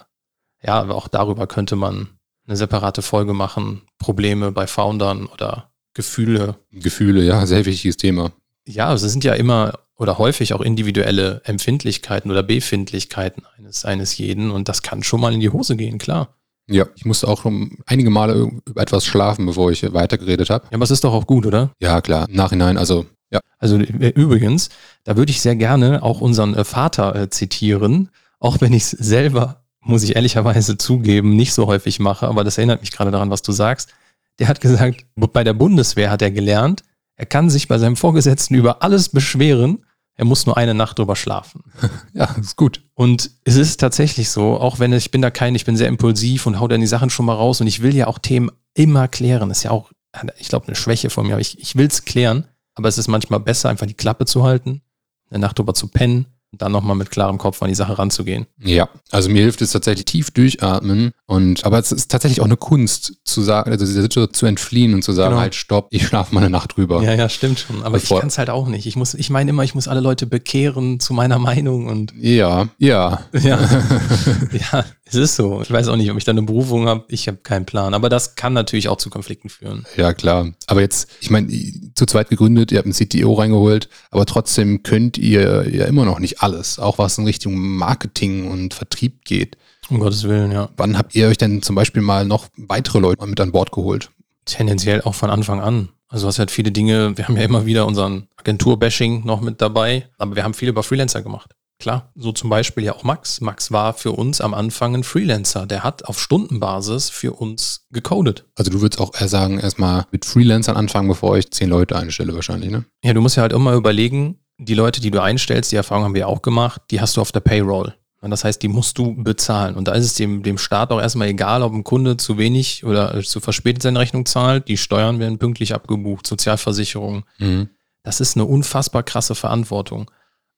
Ja, 0.63 0.75
aber 0.81 0.95
auch 0.95 1.07
darüber 1.07 1.47
könnte 1.47 1.75
man 1.75 2.09
eine 2.47 2.57
separate 2.57 3.01
Folge 3.01 3.33
machen. 3.33 3.81
Probleme 3.99 4.51
bei 4.51 4.67
Foundern 4.67 5.25
oder 5.27 5.71
Gefühle 5.93 6.55
Gefühle, 6.71 7.23
ja, 7.23 7.45
sehr 7.45 7.65
wichtiges 7.65 7.97
Thema. 7.97 8.31
ja, 8.65 8.93
es 8.93 9.01
sind 9.01 9.23
ja 9.23 9.33
immer 9.33 9.73
oder 9.97 10.17
häufig 10.17 10.53
auch 10.53 10.61
individuelle 10.61 11.41
Empfindlichkeiten 11.43 12.31
oder 12.31 12.41
Befindlichkeiten 12.41 13.43
eines, 13.57 13.85
eines 13.85 14.17
jeden 14.17 14.49
und 14.49 14.67
das 14.67 14.81
kann 14.81 15.03
schon 15.03 15.21
mal 15.21 15.33
in 15.33 15.39
die 15.39 15.49
Hose 15.49 15.75
gehen, 15.75 15.99
klar. 15.99 16.35
Ja, 16.67 16.85
ich 16.95 17.05
musste 17.05 17.27
auch 17.27 17.41
schon 17.41 17.77
einige 17.85 18.09
Male 18.09 18.49
über 18.65 18.81
etwas 18.81 19.05
schlafen, 19.05 19.45
bevor 19.45 19.71
ich 19.71 19.83
weitergeredet 19.93 20.49
habe. 20.49 20.65
Ja, 20.71 20.75
aber 20.75 20.85
es 20.85 20.91
ist 20.91 21.03
doch 21.03 21.13
auch 21.13 21.27
gut, 21.27 21.45
oder? 21.45 21.71
Ja, 21.79 22.01
klar, 22.01 22.27
im 22.29 22.35
Nachhinein, 22.35 22.77
also, 22.77 23.05
ja, 23.29 23.41
Also 23.59 23.77
äh, 23.77 24.09
übrigens, 24.15 24.69
da 25.03 25.17
würde 25.17 25.31
ich 25.31 25.41
sehr 25.41 25.55
gerne 25.55 26.01
auch 26.01 26.21
unseren 26.21 26.55
äh, 26.55 26.63
Vater 26.63 27.15
äh, 27.15 27.29
zitieren, 27.29 28.09
auch 28.39 28.61
wenn 28.61 28.73
ich 28.73 28.83
es 28.83 28.91
selber, 28.91 29.60
muss 29.83 30.03
ich 30.03 30.15
ehrlicherweise 30.15 30.77
zugeben, 30.77 31.35
nicht 31.35 31.53
so 31.53 31.67
häufig 31.67 31.99
mache, 31.99 32.27
aber 32.27 32.43
das 32.43 32.57
erinnert 32.57 32.81
mich 32.81 32.91
gerade 32.91 33.11
daran, 33.11 33.29
was 33.29 33.41
du 33.41 33.51
sagst. 33.51 33.93
Der 34.39 34.47
hat 34.47 34.61
gesagt, 34.61 35.05
bei 35.15 35.43
der 35.43 35.53
Bundeswehr 35.53 36.11
hat 36.11 36.21
er 36.21 36.31
gelernt, 36.31 36.83
er 37.15 37.25
kann 37.25 37.49
sich 37.49 37.67
bei 37.67 37.77
seinem 37.77 37.95
Vorgesetzten 37.95 38.55
über 38.55 38.81
alles 38.81 39.09
beschweren, 39.09 39.85
er 40.15 40.25
muss 40.25 40.45
nur 40.45 40.57
eine 40.57 40.73
Nacht 40.73 40.99
drüber 40.99 41.15
schlafen. 41.15 41.63
ja, 42.13 42.25
ist 42.39 42.55
gut. 42.55 42.83
Und 42.93 43.31
es 43.43 43.55
ist 43.55 43.79
tatsächlich 43.79 44.29
so, 44.29 44.59
auch 44.59 44.79
wenn 44.79 44.93
ich 44.93 45.11
bin 45.11 45.21
da 45.21 45.31
kein, 45.31 45.55
ich 45.55 45.65
bin 45.65 45.77
sehr 45.77 45.87
impulsiv 45.87 46.45
und 46.45 46.59
hau 46.59 46.67
dann 46.67 46.81
die 46.81 46.87
Sachen 46.87 47.09
schon 47.09 47.25
mal 47.25 47.35
raus 47.35 47.61
und 47.61 47.67
ich 47.67 47.81
will 47.81 47.95
ja 47.95 48.07
auch 48.07 48.19
Themen 48.19 48.51
immer 48.73 49.07
klären. 49.07 49.49
ist 49.49 49.63
ja 49.63 49.71
auch, 49.71 49.91
ich 50.37 50.49
glaube, 50.49 50.67
eine 50.67 50.75
Schwäche 50.75 51.09
von 51.09 51.25
mir, 51.25 51.33
aber 51.33 51.41
ich, 51.41 51.59
ich 51.59 51.75
will 51.75 51.87
es 51.87 52.05
klären. 52.05 52.45
Aber 52.75 52.87
es 52.87 52.97
ist 52.97 53.07
manchmal 53.07 53.39
besser, 53.39 53.69
einfach 53.69 53.87
die 53.87 53.93
Klappe 53.93 54.25
zu 54.25 54.43
halten, 54.43 54.81
eine 55.29 55.39
Nacht 55.39 55.59
drüber 55.59 55.73
zu 55.73 55.87
pennen 55.87 56.27
dann 56.57 56.71
nochmal 56.73 56.95
mit 56.97 57.11
klarem 57.11 57.37
Kopf 57.37 57.61
an 57.63 57.69
die 57.69 57.75
Sache 57.75 57.97
ranzugehen. 57.97 58.45
Ja, 58.59 58.89
also 59.09 59.29
mir 59.29 59.41
hilft 59.41 59.61
es 59.61 59.71
tatsächlich 59.71 60.05
tief 60.05 60.31
durchatmen 60.31 61.11
und 61.25 61.63
aber 61.65 61.79
es 61.79 61.91
ist 61.93 62.11
tatsächlich 62.11 62.41
auch 62.41 62.45
eine 62.45 62.57
Kunst 62.57 63.13
zu 63.23 63.41
sagen, 63.41 63.71
also 63.71 63.85
dieser 63.85 64.01
Situation 64.01 64.33
zu 64.33 64.45
entfliehen 64.47 64.93
und 64.93 65.01
zu 65.03 65.13
sagen, 65.13 65.29
Genau. 65.31 65.41
halt 65.41 65.55
stopp, 65.55 65.87
ich 65.91 66.05
schlafe 66.05 66.35
mal 66.35 66.41
eine 66.41 66.49
Nacht 66.49 66.75
drüber. 66.75 67.01
Ja, 67.03 67.13
ja, 67.13 67.29
stimmt 67.29 67.59
schon. 67.59 67.83
Aber 67.83 67.97
Bevor- 67.97 68.17
ich 68.17 68.21
kann 68.21 68.27
es 68.27 68.37
halt 68.37 68.49
auch 68.49 68.67
nicht. 68.67 68.85
Ich 68.85 68.95
muss, 68.97 69.13
ich 69.13 69.29
meine 69.29 69.51
immer, 69.51 69.63
ich 69.63 69.75
muss 69.75 69.87
alle 69.87 70.01
Leute 70.01 70.25
bekehren 70.25 70.99
zu 70.99 71.13
meiner 71.13 71.39
Meinung 71.39 71.87
und 71.87 72.13
Ja, 72.19 72.67
ja. 72.77 73.21
ja, 73.33 73.59
ja, 74.51 74.85
es 75.11 75.17
ist 75.17 75.35
so. 75.35 75.61
Ich 75.61 75.69
weiß 75.69 75.89
auch 75.89 75.97
nicht, 75.97 76.09
ob 76.09 76.17
ich 76.17 76.23
da 76.23 76.31
eine 76.31 76.41
Berufung 76.41 76.87
habe. 76.87 77.03
Ich 77.09 77.27
habe 77.27 77.37
keinen 77.37 77.65
Plan. 77.65 77.93
Aber 77.93 78.07
das 78.07 78.35
kann 78.35 78.53
natürlich 78.53 78.87
auch 78.87 78.95
zu 78.95 79.09
Konflikten 79.09 79.49
führen. 79.49 79.85
Ja, 79.97 80.13
klar. 80.13 80.51
Aber 80.67 80.79
jetzt, 80.79 81.09
ich 81.19 81.29
meine, 81.29 81.51
zu 81.95 82.05
zweit 82.05 82.29
gegründet, 82.29 82.71
ihr 82.71 82.77
habt 82.77 82.85
einen 82.85 82.93
CTO 82.93 83.33
reingeholt, 83.33 83.89
aber 84.09 84.25
trotzdem 84.25 84.83
könnt 84.83 85.17
ihr 85.17 85.69
ja 85.69 85.85
immer 85.85 86.05
noch 86.05 86.19
nicht 86.19 86.41
alles, 86.41 86.79
auch 86.79 86.97
was 86.97 87.17
in 87.17 87.25
Richtung 87.25 87.57
Marketing 87.57 88.49
und 88.49 88.73
Vertrieb 88.73 89.25
geht. 89.25 89.57
Um 89.89 89.99
Gottes 89.99 90.23
Willen, 90.23 90.51
ja. 90.51 90.69
Wann 90.77 90.97
habt 90.97 91.13
ihr 91.15 91.27
euch 91.27 91.37
denn 91.37 91.61
zum 91.61 91.75
Beispiel 91.75 92.01
mal 92.01 92.25
noch 92.25 92.47
weitere 92.55 92.99
Leute 92.99 93.25
mit 93.25 93.39
an 93.41 93.51
Bord 93.51 93.71
geholt? 93.71 94.09
Tendenziell 94.45 95.01
auch 95.01 95.15
von 95.15 95.29
Anfang 95.29 95.59
an. 95.59 95.89
Also 96.07 96.27
hast 96.27 96.39
halt 96.39 96.51
viele 96.51 96.71
Dinge, 96.71 97.17
wir 97.17 97.27
haben 97.27 97.37
ja 97.37 97.43
immer 97.43 97.65
wieder 97.65 97.85
unseren 97.85 98.27
Agentur-Bashing 98.37 99.25
noch 99.25 99.41
mit 99.41 99.61
dabei, 99.61 100.07
aber 100.17 100.35
wir 100.35 100.43
haben 100.43 100.53
viel 100.53 100.69
über 100.69 100.83
Freelancer 100.83 101.21
gemacht. 101.21 101.55
Klar, 101.81 102.11
so 102.15 102.31
zum 102.31 102.51
Beispiel 102.51 102.83
ja 102.83 102.93
auch 102.93 103.03
Max. 103.03 103.41
Max 103.41 103.71
war 103.71 103.93
für 103.93 104.11
uns 104.11 104.39
am 104.39 104.53
Anfang 104.53 104.93
ein 104.93 105.03
Freelancer. 105.03 105.65
Der 105.65 105.83
hat 105.83 106.05
auf 106.05 106.19
Stundenbasis 106.19 107.09
für 107.09 107.33
uns 107.33 107.87
gecodet. 107.89 108.45
Also 108.55 108.69
du 108.69 108.81
würdest 108.81 109.01
auch 109.01 109.19
eher 109.19 109.27
sagen, 109.27 109.59
erstmal 109.59 110.05
mit 110.11 110.23
Freelancern 110.23 110.77
anfangen, 110.77 111.07
bevor 111.07 111.37
ich 111.39 111.49
zehn 111.49 111.69
Leute 111.69 111.95
einstelle 111.95 112.35
wahrscheinlich, 112.35 112.69
ne? 112.69 112.85
Ja, 113.03 113.13
du 113.13 113.21
musst 113.21 113.35
ja 113.35 113.41
halt 113.41 113.51
immer 113.51 113.73
überlegen, 113.73 114.37
die 114.59 114.75
Leute, 114.75 115.01
die 115.01 115.09
du 115.09 115.19
einstellst, 115.19 115.71
die 115.71 115.75
Erfahrung 115.75 116.03
haben 116.03 116.13
wir 116.13 116.27
auch 116.27 116.43
gemacht, 116.43 116.83
die 116.91 117.01
hast 117.01 117.17
du 117.17 117.21
auf 117.21 117.31
der 117.31 117.39
Payroll. 117.39 117.95
Und 118.21 118.29
das 118.29 118.43
heißt, 118.43 118.61
die 118.61 118.67
musst 118.67 118.99
du 118.99 119.15
bezahlen. 119.15 119.73
Und 119.73 119.87
da 119.87 119.93
ist 119.93 120.05
es 120.05 120.13
dem, 120.13 120.43
dem 120.43 120.59
Staat 120.59 120.91
auch 120.91 121.01
erstmal 121.01 121.29
egal, 121.29 121.63
ob 121.63 121.73
ein 121.73 121.83
Kunde 121.83 122.17
zu 122.17 122.37
wenig 122.37 122.85
oder 122.85 123.23
zu 123.23 123.39
verspätet 123.39 123.81
seine 123.81 123.97
Rechnung 123.97 124.27
zahlt. 124.27 124.67
Die 124.67 124.77
Steuern 124.77 125.17
werden 125.17 125.39
pünktlich 125.39 125.73
abgebucht, 125.73 126.27
Sozialversicherung. 126.27 127.23
Mhm. 127.39 127.69
Das 128.03 128.21
ist 128.21 128.37
eine 128.37 128.45
unfassbar 128.45 129.01
krasse 129.01 129.33
Verantwortung. 129.33 130.11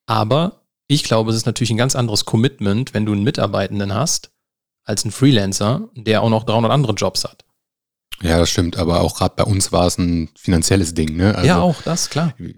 Aber 0.05 0.62
ich 0.87 1.03
glaube, 1.03 1.31
es 1.31 1.37
ist 1.37 1.45
natürlich 1.45 1.71
ein 1.71 1.77
ganz 1.77 1.95
anderes 1.95 2.25
Commitment, 2.25 2.93
wenn 2.93 3.05
du 3.05 3.13
einen 3.13 3.23
Mitarbeitenden 3.23 3.93
hast, 3.93 4.31
als 4.83 5.05
ein 5.05 5.11
Freelancer, 5.11 5.89
der 5.95 6.21
auch 6.21 6.29
noch 6.29 6.43
300 6.43 6.71
andere 6.71 6.93
Jobs 6.93 7.23
hat. 7.23 7.45
Ja, 8.21 8.37
das 8.37 8.49
stimmt, 8.49 8.77
aber 8.77 9.01
auch 9.01 9.17
gerade 9.17 9.33
bei 9.35 9.43
uns 9.43 9.71
war 9.71 9.87
es 9.87 9.97
ein 9.97 10.29
finanzielles 10.35 10.93
Ding, 10.93 11.15
ne? 11.15 11.35
Also, 11.35 11.47
ja, 11.47 11.59
auch 11.59 11.81
das, 11.81 12.09
klar. 12.09 12.33
Wir 12.37 12.53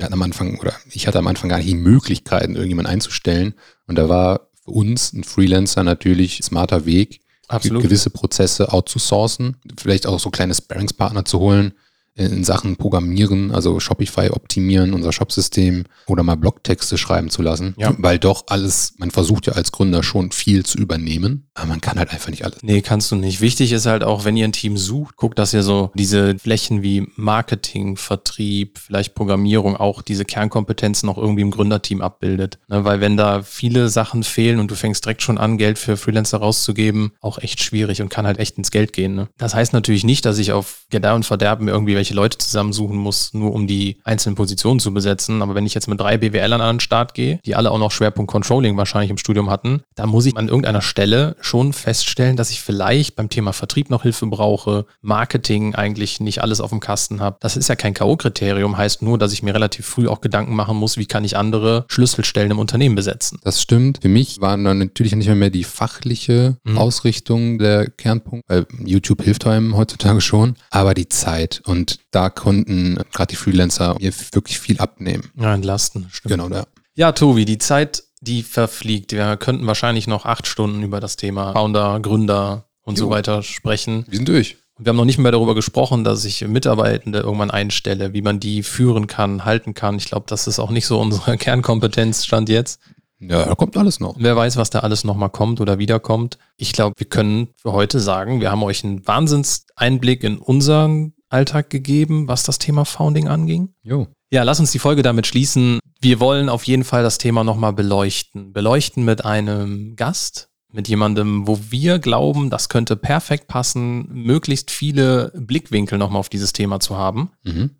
wir 0.00 0.06
hatten 0.06 0.14
am 0.14 0.22
Anfang, 0.22 0.58
oder 0.58 0.72
ich 0.90 1.06
hatte 1.06 1.18
am 1.18 1.26
Anfang 1.26 1.50
gar 1.50 1.58
nicht 1.58 1.68
die 1.68 1.74
Möglichkeiten, 1.74 2.54
irgendjemanden 2.54 2.90
einzustellen. 2.90 3.54
Und 3.86 3.96
da 3.96 4.08
war 4.08 4.48
für 4.64 4.70
uns 4.70 5.12
ein 5.12 5.24
Freelancer 5.24 5.84
natürlich 5.84 6.40
ein 6.40 6.42
smarter 6.42 6.86
Weg, 6.86 7.20
Absolut. 7.48 7.82
gewisse 7.82 8.08
Prozesse 8.08 8.72
outzusourcen, 8.72 9.56
vielleicht 9.76 10.06
auch 10.06 10.18
so 10.18 10.30
kleine 10.30 10.54
Sparringspartner 10.54 11.26
zu 11.26 11.38
holen, 11.38 11.74
in 12.20 12.44
Sachen 12.44 12.76
Programmieren, 12.76 13.50
also 13.50 13.80
Shopify 13.80 14.30
optimieren, 14.30 14.92
unser 14.92 15.12
Shopsystem 15.12 15.84
oder 16.06 16.22
mal 16.22 16.36
Blogtexte 16.36 16.98
schreiben 16.98 17.30
zu 17.30 17.42
lassen. 17.42 17.74
Ja. 17.78 17.94
Weil 17.98 18.18
doch 18.18 18.44
alles, 18.48 18.94
man 18.98 19.10
versucht 19.10 19.46
ja 19.46 19.54
als 19.54 19.72
Gründer 19.72 20.02
schon 20.02 20.32
viel 20.32 20.64
zu 20.64 20.78
übernehmen, 20.78 21.48
aber 21.54 21.68
man 21.68 21.80
kann 21.80 21.98
halt 21.98 22.10
einfach 22.10 22.30
nicht 22.30 22.44
alles. 22.44 22.62
Nee, 22.62 22.82
kannst 22.82 23.10
du 23.10 23.16
nicht. 23.16 23.40
Wichtig 23.40 23.72
ist 23.72 23.86
halt 23.86 24.04
auch, 24.04 24.24
wenn 24.24 24.36
ihr 24.36 24.44
ein 24.44 24.52
Team 24.52 24.76
sucht, 24.76 25.16
guckt, 25.16 25.38
dass 25.38 25.54
ihr 25.54 25.62
so 25.62 25.90
diese 25.94 26.38
Flächen 26.38 26.82
wie 26.82 27.06
Marketing, 27.16 27.96
Vertrieb, 27.96 28.78
vielleicht 28.78 29.14
Programmierung, 29.14 29.76
auch 29.76 30.02
diese 30.02 30.24
Kernkompetenzen 30.24 31.06
noch 31.06 31.18
irgendwie 31.18 31.42
im 31.42 31.50
Gründerteam 31.50 32.02
abbildet. 32.02 32.58
Ne, 32.68 32.84
weil 32.84 33.00
wenn 33.00 33.16
da 33.16 33.42
viele 33.42 33.88
Sachen 33.88 34.22
fehlen 34.22 34.60
und 34.60 34.70
du 34.70 34.74
fängst 34.74 35.04
direkt 35.04 35.22
schon 35.22 35.38
an, 35.38 35.58
Geld 35.58 35.78
für 35.78 35.96
Freelancer 35.96 36.38
rauszugeben, 36.38 37.12
auch 37.20 37.38
echt 37.38 37.62
schwierig 37.62 38.02
und 38.02 38.08
kann 38.08 38.26
halt 38.26 38.38
echt 38.38 38.58
ins 38.58 38.70
Geld 38.70 38.92
gehen. 38.92 39.14
Ne? 39.14 39.28
Das 39.38 39.54
heißt 39.54 39.72
natürlich 39.72 40.04
nicht, 40.04 40.24
dass 40.24 40.38
ich 40.38 40.52
auf 40.52 40.84
Gedeih 40.90 41.14
und 41.14 41.24
Verderben 41.24 41.68
irgendwie 41.68 41.94
welche 41.94 42.09
Leute 42.14 42.38
zusammensuchen 42.38 42.96
muss, 42.96 43.32
nur 43.34 43.52
um 43.52 43.66
die 43.66 43.98
einzelnen 44.04 44.36
Positionen 44.36 44.80
zu 44.80 44.92
besetzen. 44.92 45.42
Aber 45.42 45.54
wenn 45.54 45.66
ich 45.66 45.74
jetzt 45.74 45.88
mit 45.88 46.00
drei 46.00 46.18
BWLern 46.18 46.60
an 46.60 46.76
den 46.76 46.80
Start 46.80 47.14
gehe, 47.14 47.40
die 47.44 47.54
alle 47.54 47.70
auch 47.70 47.78
noch 47.78 47.90
Schwerpunkt 47.92 48.30
Controlling 48.30 48.76
wahrscheinlich 48.76 49.10
im 49.10 49.18
Studium 49.18 49.50
hatten, 49.50 49.82
da 49.94 50.06
muss 50.06 50.26
ich 50.26 50.36
an 50.36 50.48
irgendeiner 50.48 50.82
Stelle 50.82 51.36
schon 51.40 51.72
feststellen, 51.72 52.36
dass 52.36 52.50
ich 52.50 52.60
vielleicht 52.60 53.16
beim 53.16 53.28
Thema 53.28 53.52
Vertrieb 53.52 53.90
noch 53.90 54.02
Hilfe 54.02 54.26
brauche, 54.26 54.86
Marketing 55.00 55.74
eigentlich 55.74 56.20
nicht 56.20 56.42
alles 56.42 56.60
auf 56.60 56.70
dem 56.70 56.80
Kasten 56.80 57.20
habe. 57.20 57.36
Das 57.40 57.56
ist 57.56 57.68
ja 57.68 57.76
kein 57.76 57.94
K.O.-Kriterium, 57.94 58.76
heißt 58.76 59.02
nur, 59.02 59.18
dass 59.18 59.32
ich 59.32 59.42
mir 59.42 59.54
relativ 59.54 59.86
früh 59.86 60.08
auch 60.08 60.20
Gedanken 60.20 60.54
machen 60.54 60.76
muss, 60.76 60.96
wie 60.96 61.06
kann 61.06 61.24
ich 61.24 61.36
andere 61.36 61.84
Schlüsselstellen 61.88 62.50
im 62.50 62.58
Unternehmen 62.58 62.94
besetzen. 62.94 63.38
Das 63.42 63.60
stimmt. 63.62 63.98
Für 64.02 64.08
mich 64.08 64.40
war 64.40 64.56
dann 64.56 64.78
natürlich 64.78 65.14
nicht 65.14 65.28
mehr 65.28 65.50
die 65.50 65.64
fachliche 65.64 66.56
Mhm. 66.64 66.78
Ausrichtung 66.78 67.58
der 67.58 67.88
Kernpunkt, 67.90 68.44
weil 68.48 68.66
YouTube 68.84 69.22
hilft 69.22 69.46
einem 69.46 69.76
heutzutage 69.76 70.20
schon, 70.20 70.54
aber 70.70 70.94
die 70.94 71.08
Zeit. 71.08 71.62
Und 71.64 71.99
da 72.10 72.30
konnten 72.30 72.98
gerade 73.12 73.30
die 73.30 73.36
Freelancer 73.36 73.96
mir 74.00 74.12
wirklich 74.32 74.58
viel 74.58 74.78
abnehmen. 74.78 75.30
Ja, 75.38 75.54
entlasten. 75.54 76.08
Stimmt. 76.10 76.32
Genau, 76.32 76.48
ja. 76.48 76.64
Ja, 76.94 77.12
Tobi, 77.12 77.44
die 77.44 77.58
Zeit, 77.58 78.02
die 78.20 78.42
verfliegt. 78.42 79.12
Wir 79.12 79.36
könnten 79.36 79.66
wahrscheinlich 79.66 80.06
noch 80.06 80.26
acht 80.26 80.46
Stunden 80.46 80.82
über 80.82 81.00
das 81.00 81.16
Thema 81.16 81.52
Founder, 81.52 82.00
Gründer 82.00 82.66
und 82.82 82.98
so 82.98 83.04
Jo. 83.06 83.10
weiter 83.10 83.42
sprechen. 83.42 84.04
Wir 84.08 84.16
sind 84.16 84.28
durch. 84.28 84.56
Und 84.74 84.86
wir 84.86 84.90
haben 84.90 84.96
noch 84.96 85.04
nicht 85.04 85.18
mehr 85.18 85.32
darüber 85.32 85.54
gesprochen, 85.54 86.04
dass 86.04 86.24
ich 86.24 86.46
Mitarbeitende 86.46 87.20
irgendwann 87.20 87.50
einstelle, 87.50 88.12
wie 88.12 88.22
man 88.22 88.40
die 88.40 88.62
führen 88.62 89.06
kann, 89.06 89.44
halten 89.44 89.74
kann. 89.74 89.96
Ich 89.96 90.06
glaube, 90.06 90.24
das 90.28 90.46
ist 90.46 90.58
auch 90.58 90.70
nicht 90.70 90.86
so 90.86 90.98
unsere 91.00 91.36
Kernkompetenz 91.38 92.24
stand 92.24 92.48
jetzt. 92.48 92.80
Ja, 93.18 93.44
da 93.44 93.54
kommt 93.54 93.76
alles 93.76 94.00
noch. 94.00 94.16
Wer 94.18 94.34
weiß, 94.34 94.56
was 94.56 94.70
da 94.70 94.78
alles 94.78 95.04
nochmal 95.04 95.28
kommt 95.28 95.60
oder 95.60 95.78
wiederkommt. 95.78 96.38
Ich 96.56 96.72
glaube, 96.72 96.94
wir 96.96 97.06
können 97.06 97.48
für 97.56 97.72
heute 97.72 98.00
sagen, 98.00 98.40
wir 98.40 98.50
haben 98.50 98.62
euch 98.62 98.82
einen 98.82 99.06
Wahnsinnseinblick 99.06 100.24
in 100.24 100.38
unseren 100.38 101.12
Alltag 101.30 101.70
gegeben, 101.70 102.28
was 102.28 102.42
das 102.42 102.58
Thema 102.58 102.84
Founding 102.84 103.28
anging. 103.28 103.74
Jo. 103.82 104.08
Ja, 104.30 104.42
lass 104.42 104.60
uns 104.60 104.70
die 104.70 104.78
Folge 104.78 105.02
damit 105.02 105.26
schließen. 105.26 105.80
Wir 106.00 106.20
wollen 106.20 106.48
auf 106.48 106.64
jeden 106.64 106.84
Fall 106.84 107.02
das 107.02 107.18
Thema 107.18 107.42
nochmal 107.42 107.72
beleuchten. 107.72 108.52
Beleuchten 108.52 109.04
mit 109.04 109.24
einem 109.24 109.96
Gast, 109.96 110.50
mit 110.72 110.88
jemandem, 110.88 111.46
wo 111.46 111.58
wir 111.70 111.98
glauben, 111.98 112.50
das 112.50 112.68
könnte 112.68 112.96
perfekt 112.96 113.48
passen, 113.48 114.06
möglichst 114.12 114.70
viele 114.70 115.32
Blickwinkel 115.34 115.98
nochmal 115.98 116.20
auf 116.20 116.28
dieses 116.28 116.52
Thema 116.52 116.78
zu 116.80 116.96
haben. 116.96 117.30
Mhm. 117.42 117.70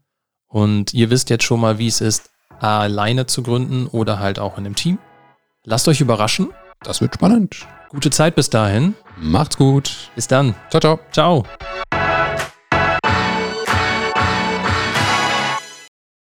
Und 0.48 0.92
ihr 0.94 1.10
wisst 1.10 1.30
jetzt 1.30 1.44
schon 1.44 1.60
mal, 1.60 1.78
wie 1.78 1.86
es 1.86 2.00
ist, 2.00 2.30
alleine 2.58 3.26
zu 3.26 3.42
gründen 3.42 3.86
oder 3.86 4.18
halt 4.18 4.38
auch 4.38 4.58
in 4.58 4.66
einem 4.66 4.74
Team. 4.74 4.98
Lasst 5.64 5.86
euch 5.88 6.00
überraschen. 6.00 6.48
Das 6.82 7.00
wird 7.00 7.14
spannend. 7.14 7.66
Gute 7.90 8.10
Zeit 8.10 8.34
bis 8.34 8.50
dahin. 8.50 8.94
Macht's 9.18 9.56
gut. 9.56 10.10
Bis 10.14 10.26
dann. 10.28 10.54
Ciao, 10.70 10.80
ciao. 10.80 11.00
Ciao. 11.12 11.44